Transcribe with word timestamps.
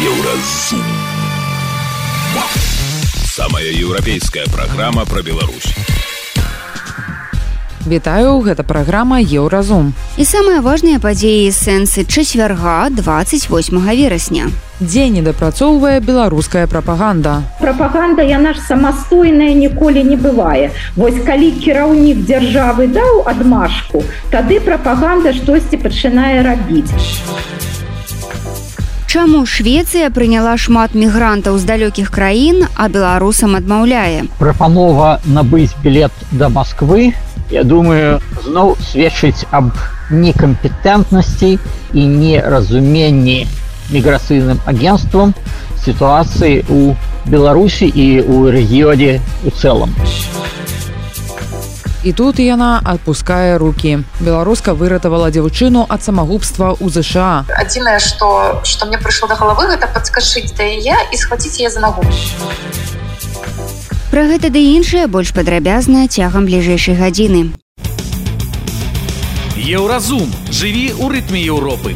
Еўразум. 0.00 0.80
Самая 3.24 3.68
еўрапейская 3.68 4.46
праграма 4.46 5.04
пра 5.04 5.20
Беларусь. 5.20 5.74
Вітаю, 7.86 8.40
гэта 8.40 8.62
праграма 8.64 9.20
Еўразум. 9.20 9.92
І 10.16 10.24
самыя 10.24 10.64
важныя 10.64 11.00
падзеі 11.04 11.52
сэнсы 11.52 12.06
чацвярга 12.08 12.88
28 12.88 13.76
верасня. 13.92 14.48
Дзе 14.80 15.12
недапрацоўвае 15.12 16.00
беларуская 16.00 16.64
прапаганда. 16.66 17.44
Прапаганда 17.60 18.24
яна 18.24 18.56
ж 18.56 18.64
самастойная 18.64 19.52
ніколі 19.52 20.00
не 20.04 20.16
бывае. 20.16 20.72
Вось 20.96 21.20
калі 21.28 21.52
кіраўнік 21.60 22.24
дзяржавы 22.24 22.88
даў 22.88 23.28
адмашку, 23.28 24.04
тады 24.32 24.64
прапаганда 24.64 25.36
штосьці 25.36 25.76
пачынае 25.76 26.40
рабіць. 26.40 26.88
Чаму 29.10 29.42
Швецыя 29.42 30.06
прыняла 30.14 30.52
шмат 30.54 30.92
мігрантаў 30.94 31.56
з 31.58 31.66
далёкіх 31.66 32.12
краін, 32.14 32.60
а 32.78 32.86
беларусам 32.86 33.56
адмаўляе. 33.58 34.30
Прапанова 34.38 35.18
набыць 35.26 35.74
білет 35.82 36.14
да 36.30 36.46
Масквы, 36.46 37.10
я 37.50 37.64
думаю, 37.66 38.22
зноў 38.44 38.76
сведчыць 38.78 39.50
аб 39.50 39.74
некампетэнтнасці 40.14 41.50
і 41.58 42.06
неразуменні 42.06 43.50
міграцыйным 43.90 44.62
агенствам 44.70 45.34
сітуацыі 45.82 46.62
ў 46.70 46.94
Беларусі 47.26 47.90
і 47.90 48.06
ў 48.22 48.54
рэгіёне 48.54 49.18
у 49.42 49.50
цэлым. 49.50 49.90
І 52.02 52.12
тут 52.12 52.38
яна 52.40 52.80
адпускае 52.80 53.58
руки. 53.60 54.00
Беларуска 54.24 54.72
выратавала 54.72 55.28
дзяўчыну 55.28 55.84
ад 55.84 56.00
самагубства 56.00 56.72
ў 56.72 56.88
ЗША. 56.88 57.44
Адзінае, 57.52 58.00
што, 58.00 58.60
што 58.64 58.88
мне 58.88 58.96
прыйшло 58.96 59.28
да 59.28 59.36
галавы, 59.36 59.68
гэта 59.68 59.84
падскашыць 59.84 60.56
да 60.56 60.64
яе 60.64 60.96
і 60.96 61.16
схваціць 61.20 61.60
яе 61.60 61.68
за 61.68 61.84
нагу. 61.84 62.00
Пра 64.08 64.24
гэта 64.32 64.48
ды 64.48 64.64
іншае 64.80 65.12
больш 65.12 65.36
падрабязна 65.36 66.08
цягам 66.08 66.48
бліжэйшай 66.48 66.96
гадзіны. 66.96 67.52
Еўразум 69.60 70.32
жыві 70.48 70.96
ў 70.96 71.20
рытме 71.20 71.44
Еўропы. 71.44 71.92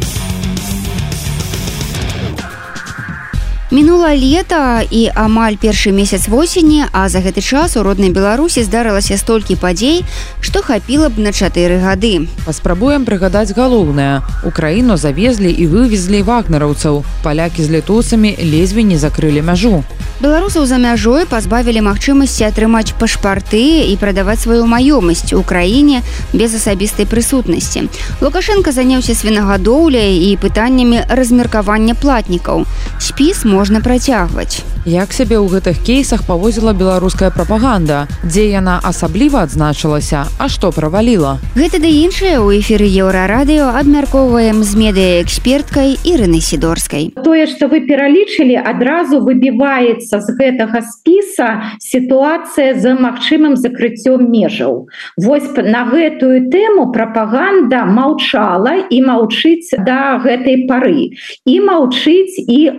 Мінула 3.75 4.14
лета 4.14 4.86
і 4.86 5.11
амаль 5.19 5.58
першы 5.58 5.91
месяц 5.91 6.28
восені, 6.30 6.86
а 6.94 7.08
за 7.11 7.19
гэты 7.19 7.42
час 7.42 7.75
у 7.75 7.83
роднай 7.83 8.14
Беларусі 8.14 8.62
здарылася 8.62 9.19
столькі 9.19 9.58
падзей, 9.58 10.06
што 10.39 10.62
хапіла 10.62 11.11
б 11.11 11.19
на 11.19 11.34
чатыры 11.34 11.83
гады. 11.83 12.31
Паспрабуем 12.47 13.03
прыгадаць 13.03 13.50
галоўнае. 13.50 14.22
Украіну 14.47 14.94
завезлі 14.94 15.50
і 15.50 15.66
вывезлі 15.66 16.22
вагнараўцаў. 16.22 17.03
Палякі 17.27 17.66
з 17.66 17.75
літоўцамі 17.75 18.39
лезве 18.39 18.86
не 18.86 18.94
закрылі 18.94 19.42
мяжу. 19.42 19.83
Беларусаў 20.22 20.70
за 20.70 20.78
мяжой 20.78 21.27
пазбавілі 21.27 21.83
магчымасці 21.83 22.47
атрымаць 22.47 22.94
пашпарты 22.94 23.91
і 23.91 23.98
прадаваць 23.98 24.47
сваю 24.47 24.62
маёмасць 24.70 25.34
у 25.34 25.42
краіне 25.42 26.06
без 26.31 26.55
асабістай 26.55 27.11
прысутнасці. 27.11 27.91
Лукашенко 28.22 28.70
заняўся 28.70 29.19
свінагадоўляй 29.19 30.31
і 30.31 30.38
пытаннямі 30.38 31.03
размеркавання 31.11 31.98
платнікаў. 31.98 32.62
Спіс 33.03 33.42
можна 33.64 33.80
працягваць. 33.80 34.60
Як 34.84 35.16
сябе 35.16 35.40
ў 35.40 35.48
гэтых 35.48 35.80
кейсах 35.80 36.28
павозіла 36.28 36.76
беларуская 36.76 37.32
прапаганда, 37.32 38.04
дзе 38.20 38.52
яна 38.52 38.76
асабліва 38.84 39.48
адзначылася, 39.48 40.28
а 40.36 40.48
што 40.52 40.68
праваліла. 40.68 41.40
Гэта 41.56 41.80
да 41.80 41.88
іншае 41.88 42.36
ў 42.36 42.60
эфіры 42.60 42.84
еўрарадыё 42.84 43.72
абмяркоўваем 43.80 44.60
з 44.60 44.76
медыяэксперткай 44.76 45.96
ірыны 46.04 46.44
сідорскай. 46.44 47.16
Тое, 47.16 47.48
што 47.48 47.72
вы 47.72 47.80
пералічылі, 47.88 48.60
адразу 48.60 49.24
выбіваецца 49.24 50.20
з 50.20 50.28
гэтага 50.36 50.84
спіса 50.84 51.72
сітуацыя 51.80 52.76
за 52.76 52.92
магчымым 53.00 53.56
закрыццём 53.56 54.28
межаў. 54.28 54.92
Вось 55.16 55.48
на 55.56 55.88
гэтую 55.88 56.53
тэму 56.53 56.92
прапаганда 56.92 57.88
маўчала 57.88 58.84
і 58.92 59.00
маўчыць 59.00 59.72
да 59.80 60.20
гэтай 60.20 60.69
пары. 60.69 61.16
І 61.48 61.54
маўчыць 61.64 62.36
і 62.36 62.76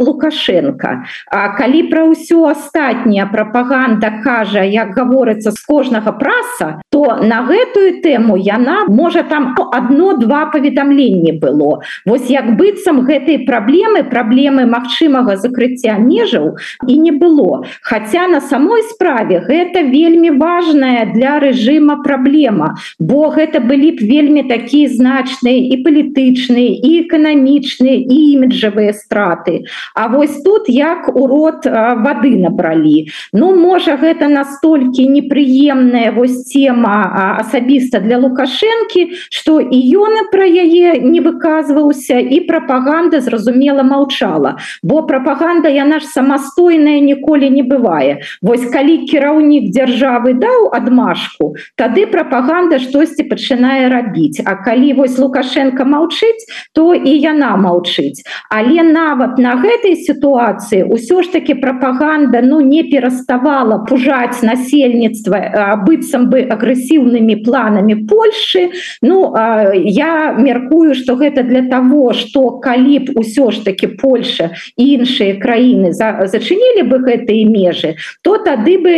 Лукашенко. 0.65 1.05
А 1.31 1.49
калі 1.57 1.89
пра 1.89 2.05
ўсё 2.09 2.49
астатняе 2.49 3.25
прапаганда 3.31 4.21
кажа, 4.23 4.63
як 4.63 4.95
гаворыцца 4.95 5.51
з 5.51 5.59
кожнага 5.65 6.11
праса, 6.11 6.81
то 6.89 7.17
на 7.21 7.45
гэтую 7.45 8.01
тэму 8.01 8.37
яна 8.37 8.85
можа 8.87 9.23
там 9.23 9.55
одно-два 9.71 10.45
паведамленні 10.53 11.39
было. 11.39 11.81
Вось 12.05 12.29
як 12.29 12.55
быццам 12.57 13.05
гэтай 13.05 13.45
праблемы 13.45 14.03
праблемы 14.03 14.65
магчымага 14.65 15.35
закрыцця 15.37 15.97
межаў 15.99 16.57
і 16.87 16.97
не 16.97 17.11
было. 17.11 17.63
Хаця 17.81 18.27
на 18.27 18.41
самой 18.41 18.83
справе 18.83 19.39
гэта 19.39 19.81
вельмі 19.81 20.31
важная 20.31 21.05
для 21.13 21.39
рэжыма 21.39 22.03
праблема, 22.03 22.75
бо 22.99 23.29
гэта 23.29 23.59
былі 23.59 23.91
б 23.97 23.99
вельмі 24.01 24.43
такія 24.43 24.89
значныя 24.89 25.59
і 25.73 25.83
палітычныя 25.83 26.79
і 26.79 26.91
эканамічныя 27.05 27.97
і 27.99 28.17
іміджавыя 28.35 28.93
страты. 28.93 29.65
А 29.93 30.07
вось 30.07 30.41
тут 30.41 30.54
як 30.67 31.09
урод 31.15 31.65
вады 31.65 32.35
набралі. 32.39 33.07
Ну 33.33 33.55
можа 33.55 33.95
гэта 33.99 34.27
настолькі 34.27 35.07
непрыемная 35.09 36.11
вось 36.15 36.43
тема 36.49 37.35
асабіста 37.39 37.99
для 37.99 38.17
лукашэнкі 38.17 39.09
что 39.29 39.59
і 39.59 39.77
ён 39.99 40.31
пра 40.31 40.45
яе 40.45 40.99
не 41.01 41.19
выказваўся 41.21 42.19
і 42.19 42.39
прапаганда 42.47 43.19
зразумела 43.21 43.83
маўчала. 43.83 44.57
Бо 44.83 45.03
прапаганда 45.03 45.69
яна 45.69 45.99
ж 45.99 46.07
самастойная 46.07 46.99
ніколі 46.99 47.49
не 47.49 47.63
бывае. 47.63 48.21
Вось 48.41 48.65
калі 48.71 49.05
кіраўнік 49.09 49.71
дзяржавы 49.71 50.33
даў 50.39 50.71
адмашку 50.73 51.55
тады 51.75 52.07
прапаганда 52.07 52.79
штосьці 52.79 53.27
пачынае 53.29 53.89
рабіць. 53.89 54.41
А 54.45 54.55
калі 54.55 54.93
вось 54.93 55.17
лукашенко 55.19 55.85
маўчыць 55.85 56.47
то 56.73 56.93
і 56.93 57.11
яна 57.19 57.55
маўчыць. 57.57 58.23
Але 58.49 58.83
нават 58.83 59.37
на 59.37 59.55
гэтай 59.59 59.95
сітуацыі 59.95 60.44
ўсё 60.53 61.23
ж 61.23 61.31
таки 61.31 61.53
прапаганда 61.53 62.41
ну 62.41 62.61
не 62.61 62.83
пераставала 62.83 63.85
пужаць 63.85 64.41
насельніцтва 64.43 65.81
быццам 65.85 66.29
бы 66.29 66.45
агрэсіўнымі 66.45 67.41
планамі 67.45 68.05
Польшы 68.05 68.71
Ну 69.01 69.33
я 69.73 70.35
меркую 70.37 70.95
что 70.95 71.15
гэта 71.15 71.43
для 71.43 71.67
того 71.69 72.13
что 72.13 72.59
калі 72.59 72.99
б 72.99 73.11
усё 73.15 73.51
ж 73.51 73.63
таки 73.65 73.87
Польша 73.87 74.51
іншыя 74.77 75.39
краіны 75.41 75.93
за, 75.93 76.27
зачынілі 76.27 76.87
бы 76.89 76.97
гэтыя 76.99 77.47
межы 77.49 77.95
то 78.21 78.37
тады 78.37 78.77
бы 78.77 78.95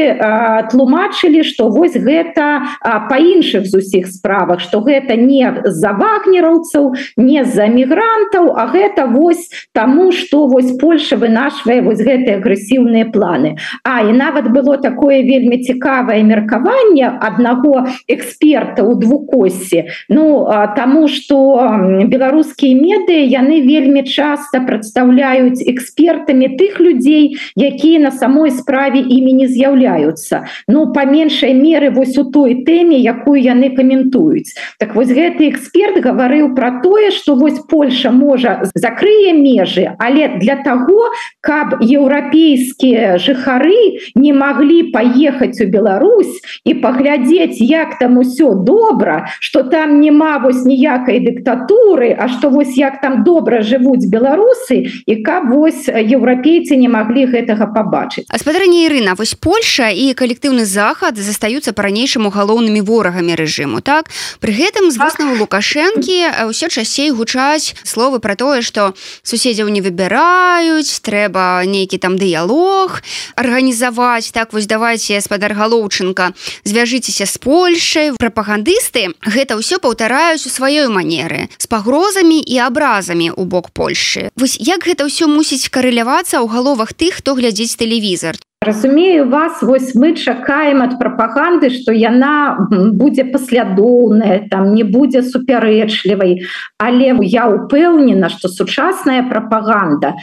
тлумачылі 0.72 1.44
что 1.44 1.70
вось 1.70 1.96
гэта 1.96 2.68
па 2.82 3.18
іншых 3.18 3.66
з 3.66 3.78
усіх 3.78 4.08
справах 4.08 4.60
что 4.60 4.82
гэта 4.82 5.16
не 5.16 5.46
за 5.66 5.94
вагнераўцаў 5.94 6.94
не 7.18 7.44
за 7.44 7.68
мігрантаў 7.68 8.54
а 8.56 8.68
гэта 8.68 9.08
вось 9.08 9.50
тому 9.74 10.12
что 10.12 10.48
вось 10.48 10.78
Польша 10.78 11.18
вынашвае 11.38 11.82
вось 11.82 12.02
гэтыя 12.02 12.42
агрэсіўныя 12.42 13.12
планы. 13.14 13.58
А 13.84 14.02
і 14.02 14.14
нават 14.14 14.50
было 14.52 14.78
такое 14.78 15.22
вельмі 15.22 15.62
цікавае 15.62 16.24
меркаванне 16.24 17.06
аднаго 17.06 17.86
эксперта 18.08 18.84
у 18.84 18.96
двукосе. 18.96 19.88
Ну 20.10 20.48
тому 20.76 21.08
что 21.08 21.78
беларускія 22.06 22.74
медыі 22.74 23.30
яны 23.30 23.62
вельмі 23.62 24.04
часто 24.04 24.62
прадстаўляюць 24.62 25.62
экспертамі 25.62 26.58
тых 26.58 26.80
людзей 26.80 27.38
якія 27.56 28.00
на 28.00 28.12
самой 28.12 28.52
справе 28.52 29.00
імі 29.00 29.34
не 29.34 29.48
з'яўляюцца. 29.48 30.46
Ну 30.68 30.94
по 30.94 31.06
меншай 31.06 31.54
меры 31.54 31.92
вось 31.92 32.18
у 32.18 32.26
той 32.32 32.64
тэме 32.66 32.98
якую 32.98 33.42
яны 33.42 33.70
каментуюць. 33.70 34.58
Так 34.80 34.96
вось 34.96 35.14
гэты 35.14 35.50
эксперт 35.50 36.02
гаварыў 36.02 36.56
про 36.56 36.82
тое 36.82 37.12
что 37.12 37.36
вось 37.36 37.60
Польша 37.70 38.12
можа 38.12 38.70
закрые 38.74 39.34
межы 39.34 39.94
але 40.00 40.40
для 40.40 40.56
того 40.56 41.12
каб 41.42 41.80
еўрапейскія 41.82 43.18
жыхары 43.18 44.04
не 44.16 44.34
маглі 44.34 44.92
паехаць 44.92 45.62
у 45.62 45.68
Беларусь 45.72 46.42
і 46.66 46.74
паглядзець 46.84 47.62
як 47.62 48.00
там 48.00 48.18
усё 48.18 48.54
добра 48.56 49.30
что 49.40 49.64
там 49.64 50.02
няма 50.02 50.40
вось 50.40 50.66
ніякай 50.66 51.20
дыктатуры 51.20 52.16
А 52.18 52.28
что 52.28 52.50
вось 52.50 52.78
як 52.78 53.02
там 53.02 53.24
добра 53.24 53.62
жывуць 53.62 54.06
беларусы 54.08 54.90
і 55.06 55.16
каб 55.24 55.50
вось 55.52 55.88
еўрапейцы 55.88 56.76
не 56.76 56.90
маглі 56.90 57.26
гэтага 57.30 57.68
пабачыць. 57.74 58.26
Гаспадарня 58.30 58.86
Ірына 58.88 59.16
вось 59.18 59.34
Польша 59.34 59.90
і 59.90 60.14
калектыўны 60.14 60.66
захад 60.66 61.18
застаюцца 61.18 61.74
па-ранейшаму 61.74 62.30
галоўнымі 62.30 62.82
ворагамі 62.82 63.36
рэжыму 63.38 63.82
так? 63.82 64.10
Пры 64.40 64.52
гэтым 64.54 64.92
з 64.92 64.98
вуснаву 64.98 65.38
лукашэнкі 65.42 66.50
ўсё 66.50 66.68
часцей 66.70 67.12
гучаць 67.12 67.76
словы 67.84 68.20
пра 68.20 68.36
тое 68.36 68.62
што 68.62 68.94
суседзяў 69.24 69.70
не 69.70 69.82
выбіраюць 69.82 71.02
трэба 71.02 71.17
нейкі 71.66 71.98
там 71.98 72.22
дыялог 72.22 73.02
арганізаваць. 73.36 74.30
Так 74.32 74.54
вось 74.54 74.70
давайте 74.70 75.18
спадар 75.22 75.58
галоўчынка 75.58 76.38
звяжыцеся 76.64 77.26
з 77.26 77.38
Польшай. 77.42 78.14
Прапагандысты 78.14 79.18
гэта 79.26 79.58
ўсё 79.58 79.82
паўтараюць 79.82 80.46
у 80.46 80.52
сваёй 80.54 80.88
манеры 80.88 81.50
з 81.58 81.66
пагрозамі 81.66 82.40
і 82.40 82.56
абразамі 82.64 83.34
ў 83.34 83.44
бок 83.46 83.74
Польшы 83.74 84.30
вось 84.36 84.58
як 84.62 84.86
гэта 84.86 85.08
ўсё 85.10 85.28
мусіць 85.28 85.70
карэлявацца 85.74 86.40
ў 86.40 86.48
галовах 86.48 86.94
тых 86.94 87.20
хто 87.22 87.34
глядзіць 87.34 87.78
тэлевізор 87.82 88.38
разумею 88.68 89.30
вас 89.30 89.62
вось 89.62 89.96
мы 89.96 90.14
чакаем 90.14 90.82
ад 90.82 91.00
прапаганды 91.00 91.70
что 91.70 91.92
яна 91.92 92.68
будзе 92.70 93.24
паслядоўная 93.24 94.48
там 94.52 94.74
не 94.76 94.84
будзе 94.84 95.22
супярэчлівай. 95.24 96.44
Але 96.78 97.16
я 97.22 97.48
упэўнена 97.48 98.30
что 98.30 98.48
сучасная 98.48 99.24
прапаганда 99.24 100.14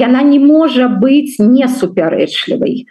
яна 0.00 0.22
не 0.22 0.38
можа 0.38 0.88
быць 0.88 1.38
не 1.38 1.68
супярэчлівай. 1.68 2.86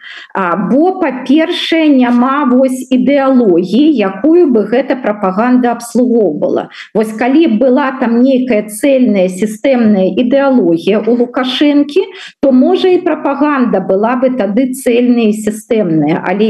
Бо 0.72 1.00
па-першае 1.02 1.90
няма 1.90 2.46
вось 2.52 2.88
ідэалогіі 2.92 3.92
якую 3.98 4.48
бы 4.54 4.66
гэта 4.70 4.96
прапаганда 4.96 5.72
абслугоўвала. 5.72 6.70
Вось 6.94 7.14
калі 7.14 7.48
была 7.58 7.92
там 8.00 8.22
нейкая 8.22 8.70
цельная 8.70 9.28
сістэмная 9.28 10.14
ідэалогія 10.16 11.02
у 11.02 11.18
лукашэнкі 11.18 12.06
то 12.40 12.52
можа 12.52 12.94
і 12.94 13.02
прапаганда 13.02 13.82
была 13.82 14.16
бы 14.16 14.30
тады 14.38 14.74
цельныя 14.92 15.32
сістэмныя 15.32 16.20
але 16.28 16.50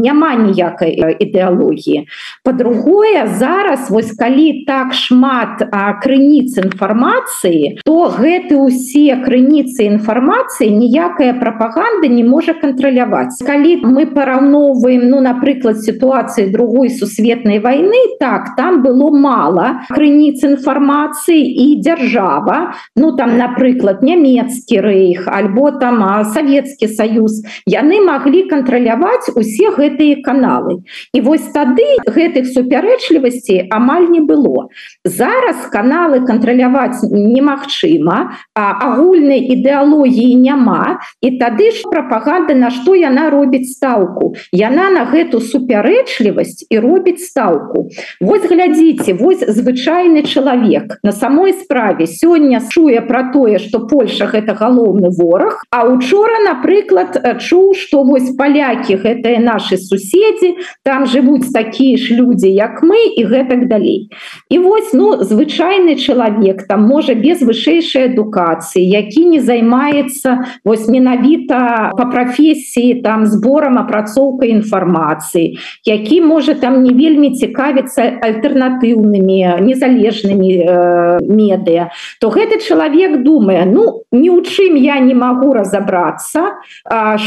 няма 0.00 0.34
ніякай 0.40 0.96
ідэалогіі. 1.20 2.08
По-другое 2.44 3.28
зараз 3.36 3.90
вось 3.90 4.12
калі 4.16 4.64
так 4.66 4.94
шмат 4.94 5.60
крыніц 6.02 6.56
інфармацыі 6.56 7.84
то 7.84 8.08
гэты 8.16 8.56
усе 8.56 9.20
крыніцы 9.20 9.84
інфармацыі 9.92 10.70
ніякая 10.72 11.36
прапаганда 11.36 12.08
не 12.08 12.24
можа 12.24 12.54
кантраляваць. 12.56 13.36
Калі 13.44 13.84
мы 13.84 14.06
параўноўваем 14.06 15.08
ну 15.10 15.20
напрыклад 15.20 15.82
сітуацыі 15.84 16.48
другой 16.50 16.90
сусветнай 16.90 17.60
войны 17.60 18.16
так 18.20 18.56
там 18.56 18.82
было 18.82 19.10
мало 19.10 19.84
крыніц 19.92 20.44
інфармацыі 20.44 21.44
і 21.44 21.80
дзяржава 21.82 22.72
ну 22.96 23.12
там 23.16 23.36
напрыклад 23.36 24.02
нямецкі 24.02 24.80
рэйх 24.80 25.28
альбо 25.28 25.70
там 25.76 26.00
савецкі 26.32 26.88
саюз 26.88 27.42
яны 27.66 27.98
маглі 28.00 28.46
кантраляваць 28.46 29.34
усе 29.34 29.74
гэтыя 29.74 30.22
каналы. 30.22 30.86
І 31.12 31.20
вось 31.20 31.50
тады 31.50 31.98
гэтых 32.06 32.46
супярэчлівасцей 32.46 33.66
амаль 33.74 34.06
не 34.10 34.22
было. 34.22 34.70
Зараз 35.02 35.66
каналы 35.74 36.22
кантраляваць 36.26 37.02
немагчыма 37.10 38.38
агульнай 38.54 39.42
ідэалогіі 39.50 40.38
няма. 40.38 41.02
І 41.20 41.38
тады 41.42 41.74
ж 41.74 41.90
прапаганда 41.90 42.54
на 42.54 42.70
што 42.70 42.94
яна 42.94 43.30
робіць 43.34 43.74
стаўку? 43.74 44.38
Яна 44.54 44.90
на 44.94 45.04
гэту 45.10 45.42
супярэчлівасць 45.42 46.70
і 46.70 46.78
робіць 46.78 47.26
стаўку. 47.26 47.90
Вось 48.20 48.46
глядзіце 48.46 49.18
вось 49.18 49.42
звычайны 49.42 50.22
чалавек. 50.22 51.02
На 51.02 51.10
самой 51.10 51.52
справе 51.52 52.06
сёння 52.06 52.62
чуе 52.62 53.00
про 53.02 53.32
тое 53.34 53.58
что 53.58 53.82
Польша 53.90 54.30
гэта 54.30 54.54
галоўны 54.54 55.10
вораг 55.10 55.64
а 55.70 55.86
учора 55.90 56.38
напрыклад 56.46 57.18
чуў 57.56 57.74
что 57.74 58.04
вось 58.04 58.36
палякі 58.36 58.96
гэтыя 59.00 59.40
наши 59.40 59.76
суседзі 59.80 60.56
там 60.84 61.06
жывуць 61.06 61.52
такія 61.52 61.96
ж 61.96 62.14
людзі 62.14 62.52
як 62.52 62.82
мы 62.82 63.16
і 63.16 63.24
гэтак 63.24 63.68
далей. 63.68 64.10
І 64.50 64.58
вось 64.58 64.92
ну 64.92 65.24
звычайны 65.24 65.96
чалавек 65.96 66.66
там 66.68 66.84
можа 66.84 67.14
без 67.14 67.40
вышэйшай 67.40 68.12
адукацыі 68.12 68.84
які 68.84 69.24
не 69.24 69.40
займаецца 69.40 70.60
вось 70.64 70.88
менавіта 70.88 71.92
по 71.96 72.04
прафесіі 72.10 73.00
там 73.02 73.26
зборам 73.26 73.78
апрацоўкай 73.78 74.50
інфармацыі 74.50 75.56
які 75.84 76.20
можа 76.20 76.54
там 76.54 76.82
не 76.82 76.92
вельмі 76.92 77.32
цікавіцца 77.32 78.20
альтэрнатыўнымі 78.20 79.64
незалежнымі 79.64 80.50
э, 80.60 81.18
медыа 81.24 81.88
то 82.20 82.28
гэты 82.28 82.60
чалавек 82.60 83.22
думае 83.22 83.64
ну 83.64 84.04
ні 84.12 84.28
ў 84.28 84.44
чым 84.44 84.76
я 84.76 85.00
не 85.00 85.14
магу 85.14 85.52
разобрацца 85.56 86.60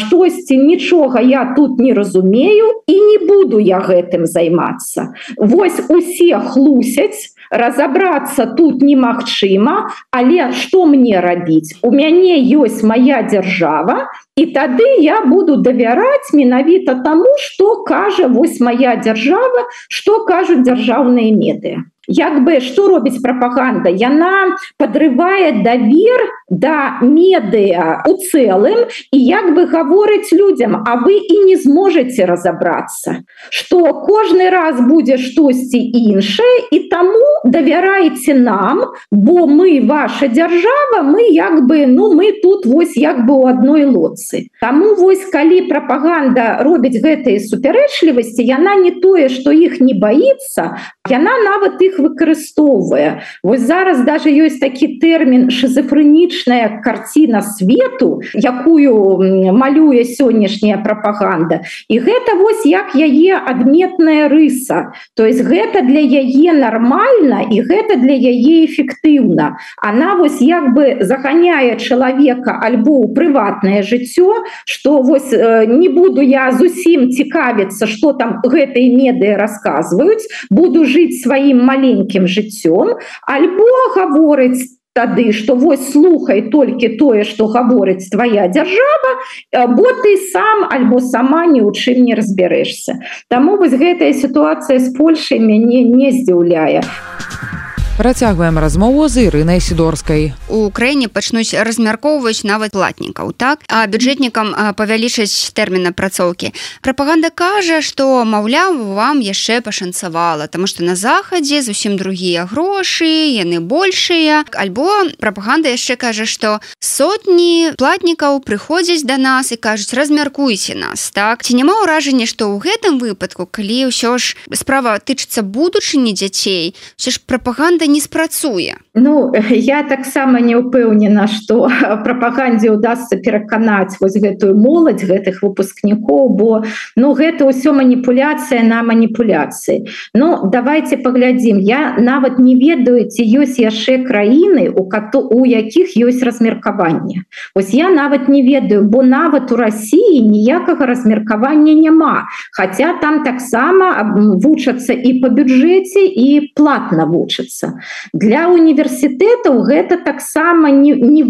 штосьці 0.09 0.57
нічога 0.57 1.21
я 1.21 1.53
тут 1.55 1.79
не 1.79 1.93
разумею 1.93 2.81
і 2.87 2.93
не 2.93 3.17
буду 3.27 3.59
я 3.59 3.79
гэтым 3.79 4.25
займацца. 4.25 5.13
Вось 5.37 5.77
усе 5.89 6.39
хлусяць 6.39 7.33
разобрацца 7.51 8.45
тут 8.57 8.81
немагчыма 8.81 9.93
але 10.11 10.51
что 10.53 10.85
мне 10.85 11.21
рабіць? 11.21 11.77
У 11.81 11.91
мяне 11.91 12.41
ёсць 12.57 12.81
моя 12.83 13.21
дзяржава 13.21 14.09
і 14.35 14.45
тады 14.45 14.89
я 15.01 15.21
буду 15.25 15.57
давяраць 15.61 16.33
менавіта 16.33 16.97
тому 17.05 17.29
что 17.37 17.83
кажа 17.83 18.27
вось 18.27 18.59
моя 18.59 18.95
дзяржава 18.97 19.69
что 19.89 20.25
кажуць 20.25 20.65
дзяржаўныя 20.65 21.33
меды 21.33 21.85
як 22.09 22.43
бы 22.43 22.59
что 22.59 22.87
робіць 22.89 23.21
прапаганда? 23.21 23.89
Яна 23.89 24.57
подрывае 24.77 25.61
давер 25.61 26.25
да 26.49 26.97
медыа 27.01 28.01
у 28.09 28.17
цэлым 28.17 28.89
і 29.13 29.19
як 29.21 29.53
бы 29.53 29.65
гаворыць 29.69 30.33
людям 30.33 30.81
а 30.81 30.97
вы 31.05 31.21
і 31.21 31.45
не 31.45 31.55
зможете 31.55 32.25
разобрацца 32.25 33.21
что 33.49 33.93
кожны 34.01 34.49
раз 34.49 34.81
будзе 34.81 35.17
штосьці 35.21 35.77
іншае 35.77 36.73
і 36.73 36.79
таму 36.89 37.21
давярайце 37.45 38.33
нам 38.33 38.81
бо 39.11 39.45
мы 39.45 39.85
ваша 39.85 40.27
дзяржава 40.27 41.05
мы 41.05 41.29
як 41.29 41.67
бы 41.69 41.85
ну 41.85 42.13
мы 42.13 42.33
тут 42.41 42.65
вось 42.65 42.97
як 42.97 43.25
бы 43.25 43.33
у 43.33 43.45
одной 43.45 43.85
лодцы. 43.85 44.49
Таму 44.61 44.95
вось 44.95 45.25
калі 45.29 45.69
прапаганда 45.69 46.65
робіць 46.65 46.97
гэтыя 46.97 47.37
супярэчлівасці 47.37 48.41
яна 48.41 48.75
не 48.81 48.91
тое 48.91 49.29
что 49.29 49.51
іх 49.51 49.79
не 49.79 49.93
боится 49.93 50.81
яна 51.09 51.37
нават 51.45 51.81
их 51.81 51.98
выкарыстоўвае 51.99 53.21
Вось 53.43 53.61
зараз 53.61 54.03
даже 54.03 54.29
ёсць 54.29 54.59
такі 54.59 54.99
тэрмін 54.99 55.49
шизофрэнічная 55.51 56.81
карціна 56.83 57.41
свету 57.41 58.21
якую 58.33 59.53
малюе 59.53 60.03
сённяшняя 60.03 60.79
прапаганда 60.83 61.61
і 61.87 61.99
гэта 61.99 62.35
вось 62.39 62.65
як 62.65 62.95
яе 62.95 63.35
адметная 63.37 64.29
рыса. 64.29 64.93
То 65.15 65.25
есть 65.25 65.41
гэта 65.43 65.81
для 65.81 65.99
яе 65.99 66.53
нормально 66.53 67.45
і 67.49 67.61
гэта 67.61 67.95
для 67.95 68.15
яе 68.15 68.65
эфектыўна. 68.65 69.57
Она 69.77 70.15
вось 70.15 70.41
як 70.41 70.73
бы 70.73 70.97
заганяе 71.01 71.77
чалавека 71.77 72.59
альбо 72.59 73.05
ў 73.05 73.13
прыватнае 73.13 73.83
жыццё 73.83 74.43
что 74.65 75.01
вось 75.01 75.31
э, 75.31 75.65
не 75.65 75.89
буду 75.89 76.21
я 76.21 76.51
зусім 76.51 77.11
цікавіцца 77.11 77.87
что 77.87 78.13
там 78.13 78.41
гэтые 78.43 78.89
меды 78.95 79.35
рассказываюць 79.35 80.27
буду 80.49 80.85
жить 80.85 81.21
сваім 81.21 81.63
маленькім 81.63 81.88
жыццём 82.25 82.97
альбо 83.27 83.69
гаворыць 83.95 84.79
тады 84.93 85.31
что 85.31 85.55
вось 85.55 85.91
слухай 85.91 86.41
толькі 86.51 86.89
тое 86.99 87.23
что 87.23 87.47
гаворыць 87.47 88.09
твоя 88.09 88.47
дзяржава 88.47 89.11
э, 89.51 89.67
бо 89.67 89.85
ты 90.03 90.17
сам 90.31 90.65
альбо 90.69 90.99
сама 90.99 91.45
ні 91.45 91.61
ў 91.61 91.71
чым 91.71 92.03
не 92.03 92.15
разбярэшся. 92.15 92.99
Таму 93.29 93.57
вось 93.57 93.77
гэтая 93.77 94.13
сітуацыя 94.13 94.79
з 94.79 94.91
Польшай 94.97 95.39
мяне 95.39 95.83
не 95.83 96.11
здзіўляе. 96.11 96.83
а 96.83 97.68
Працягваем 97.99 98.55
размову 98.59 99.09
з 99.11 99.27
ірынай 99.27 99.59
сідорскай. 99.59 100.31
У 100.47 100.71
краіне 100.71 101.11
пачнуць 101.11 101.51
размяркоўваць 101.51 102.47
нават 102.47 102.71
платнікаў 102.71 103.35
так 103.35 103.59
а 103.67 103.83
бюджэтнікам 103.91 104.55
павялічаць 104.79 105.51
тэрмін 105.51 105.91
апрацоўкі. 105.91 106.55
Прапаганда 106.79 107.27
кажа, 107.27 107.83
што 107.83 108.23
маўляў 108.23 108.95
вам 108.95 109.19
яшчэ 109.19 109.59
пашанцавала, 109.59 110.47
Таму 110.47 110.71
што 110.71 110.87
на 110.87 110.95
захадзе 110.95 111.59
зусім 111.59 111.99
другія 111.99 112.47
грошы, 112.47 113.35
яны 113.35 113.59
большыя. 113.59 114.47
Альбо 114.55 114.87
прапаганда 115.19 115.67
яшчэ 115.67 115.99
кажа, 115.99 116.23
што 116.23 116.63
сотні 116.79 117.75
платнікаў 117.75 118.39
прыходзяць 118.47 119.03
да 119.03 119.19
нас 119.19 119.51
і 119.51 119.59
кажуць 119.59 119.91
размяркуйце 119.91 120.71
нас 120.71 121.11
так 121.11 121.43
ці 121.43 121.51
няма 121.51 121.75
ўражання, 121.83 122.23
што 122.23 122.47
ў 122.47 122.63
гэтым 122.63 122.95
выпадку, 123.03 123.43
калі 123.43 123.91
ўсё 123.91 124.15
ж 124.15 124.39
справа 124.55 124.95
тычыцца 125.03 125.43
будучыні 125.43 126.15
дзяцей, 126.15 126.79
все 126.95 127.11
ж 127.11 127.19
прапаганда 127.27 127.88
не 127.89 128.01
спрацуе 128.01 128.77
Ну 128.99 129.31
я 129.49 129.83
таксама 129.83 130.39
не 130.39 130.55
ўпэўнена 130.59 131.27
что 131.27 131.69
прапагандзе 132.03 132.71
удастся 132.71 133.15
пераканаць 133.15 133.95
вось 133.99 134.19
гэтую 134.19 134.55
моладзь 134.59 135.07
гэтых 135.07 135.39
выпускнікоў 135.41 136.29
бо 136.35 136.63
ну 136.95 137.13
гэта 137.15 137.47
ўсё 137.47 137.71
маніпуляцыя 137.73 138.63
на 138.63 138.83
маніпуляцыі. 138.83 139.87
Ну 140.13 140.49
давайте 140.51 140.97
паглядзім. 140.97 141.59
Я 141.59 141.95
нават 141.97 142.39
не 142.39 142.55
ведаю 142.59 143.07
ці 143.07 143.23
ёсць 143.23 143.59
яшчэ 143.59 144.03
краіны 144.03 144.67
у 144.67 144.83
кату 144.91 145.23
у 145.23 145.47
якіх 145.47 145.95
ёсць 145.95 146.23
размеркаванне. 146.23 147.23
Ось 147.55 147.71
я 147.73 147.89
нават 147.89 148.27
не 148.27 148.43
ведаю 148.43 148.83
бо 148.83 149.03
нават 149.03 149.51
у 149.51 149.55
Росіі 149.55 150.27
ніякага 150.27 150.85
размеркавання 150.85 151.73
няма. 151.73 152.27
Хотя 152.51 152.99
там 153.01 153.23
таксама 153.23 154.03
вучацца 154.43 154.93
і 154.93 155.23
по 155.23 155.29
бюджэце 155.29 156.03
і 156.03 156.51
платна 156.55 157.05
вучацца. 157.05 157.79
Для 158.13 158.47
універсітэта 158.47 158.88
універсітэтаў 158.89 159.61
гэта 159.63 159.97
таксама 160.03 160.69
не, 160.71 160.93
не, 160.95 161.23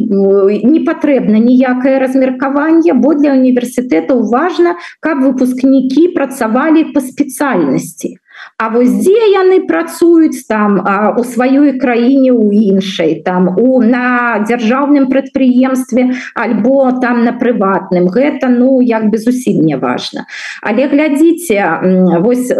не 0.63 0.79
патрэбна 0.85 1.39
ніякае 1.39 1.99
размеркаванне 1.99 2.93
бо 2.93 3.13
для 3.13 3.33
універсітэтаў 3.33 4.23
важна 4.29 4.75
каб 4.99 5.21
выпускнікі 5.23 6.13
працавалі 6.15 6.83
по 6.93 7.01
спецыяльнасці 7.01 8.17
А 8.57 8.69
вось 8.69 8.91
дзе 8.91 9.19
яны 9.31 9.61
працуюць 9.67 10.43
там 10.47 10.81
а, 10.83 11.13
у 11.17 11.23
сваёй 11.23 11.79
краіне 11.79 12.31
у 12.31 12.51
іншай 12.51 13.21
там 13.23 13.47
у 13.55 13.81
на 13.81 14.39
дзяржаўным 14.43 15.07
прадпрыемстве 15.07 16.11
альбо 16.35 16.91
там 17.01 17.23
на 17.23 17.31
прыватным 17.31 18.09
гэта 18.11 18.49
ну 18.49 18.81
як 18.81 19.09
бы 19.09 19.17
зусім 19.17 19.63
не 19.63 19.77
важна 19.77 20.25
але 20.61 20.87
глядзіце 20.87 22.19
вось 22.19 22.51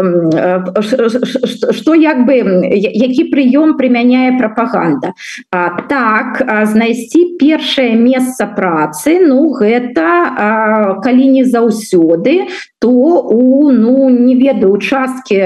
что 1.79 1.95
як 1.95 2.25
бы 2.25 2.35
які 2.73 3.23
прыём 3.33 3.75
прымяняе 3.75 4.37
прапаганда 4.39 5.13
а, 5.51 5.81
так 5.89 6.43
знайсці 6.67 7.35
першае 7.39 7.95
месца 7.95 8.47
працы 8.47 9.19
ну 9.19 9.51
гэта 9.51 10.07
а, 10.07 11.01
калі 11.03 11.27
не 11.27 11.43
заўсёды 11.43 12.47
то 12.79 12.89
у 12.89 13.71
ну 13.71 14.09
не 14.09 14.35
ведаю 14.35 14.71
участкі 14.71 15.37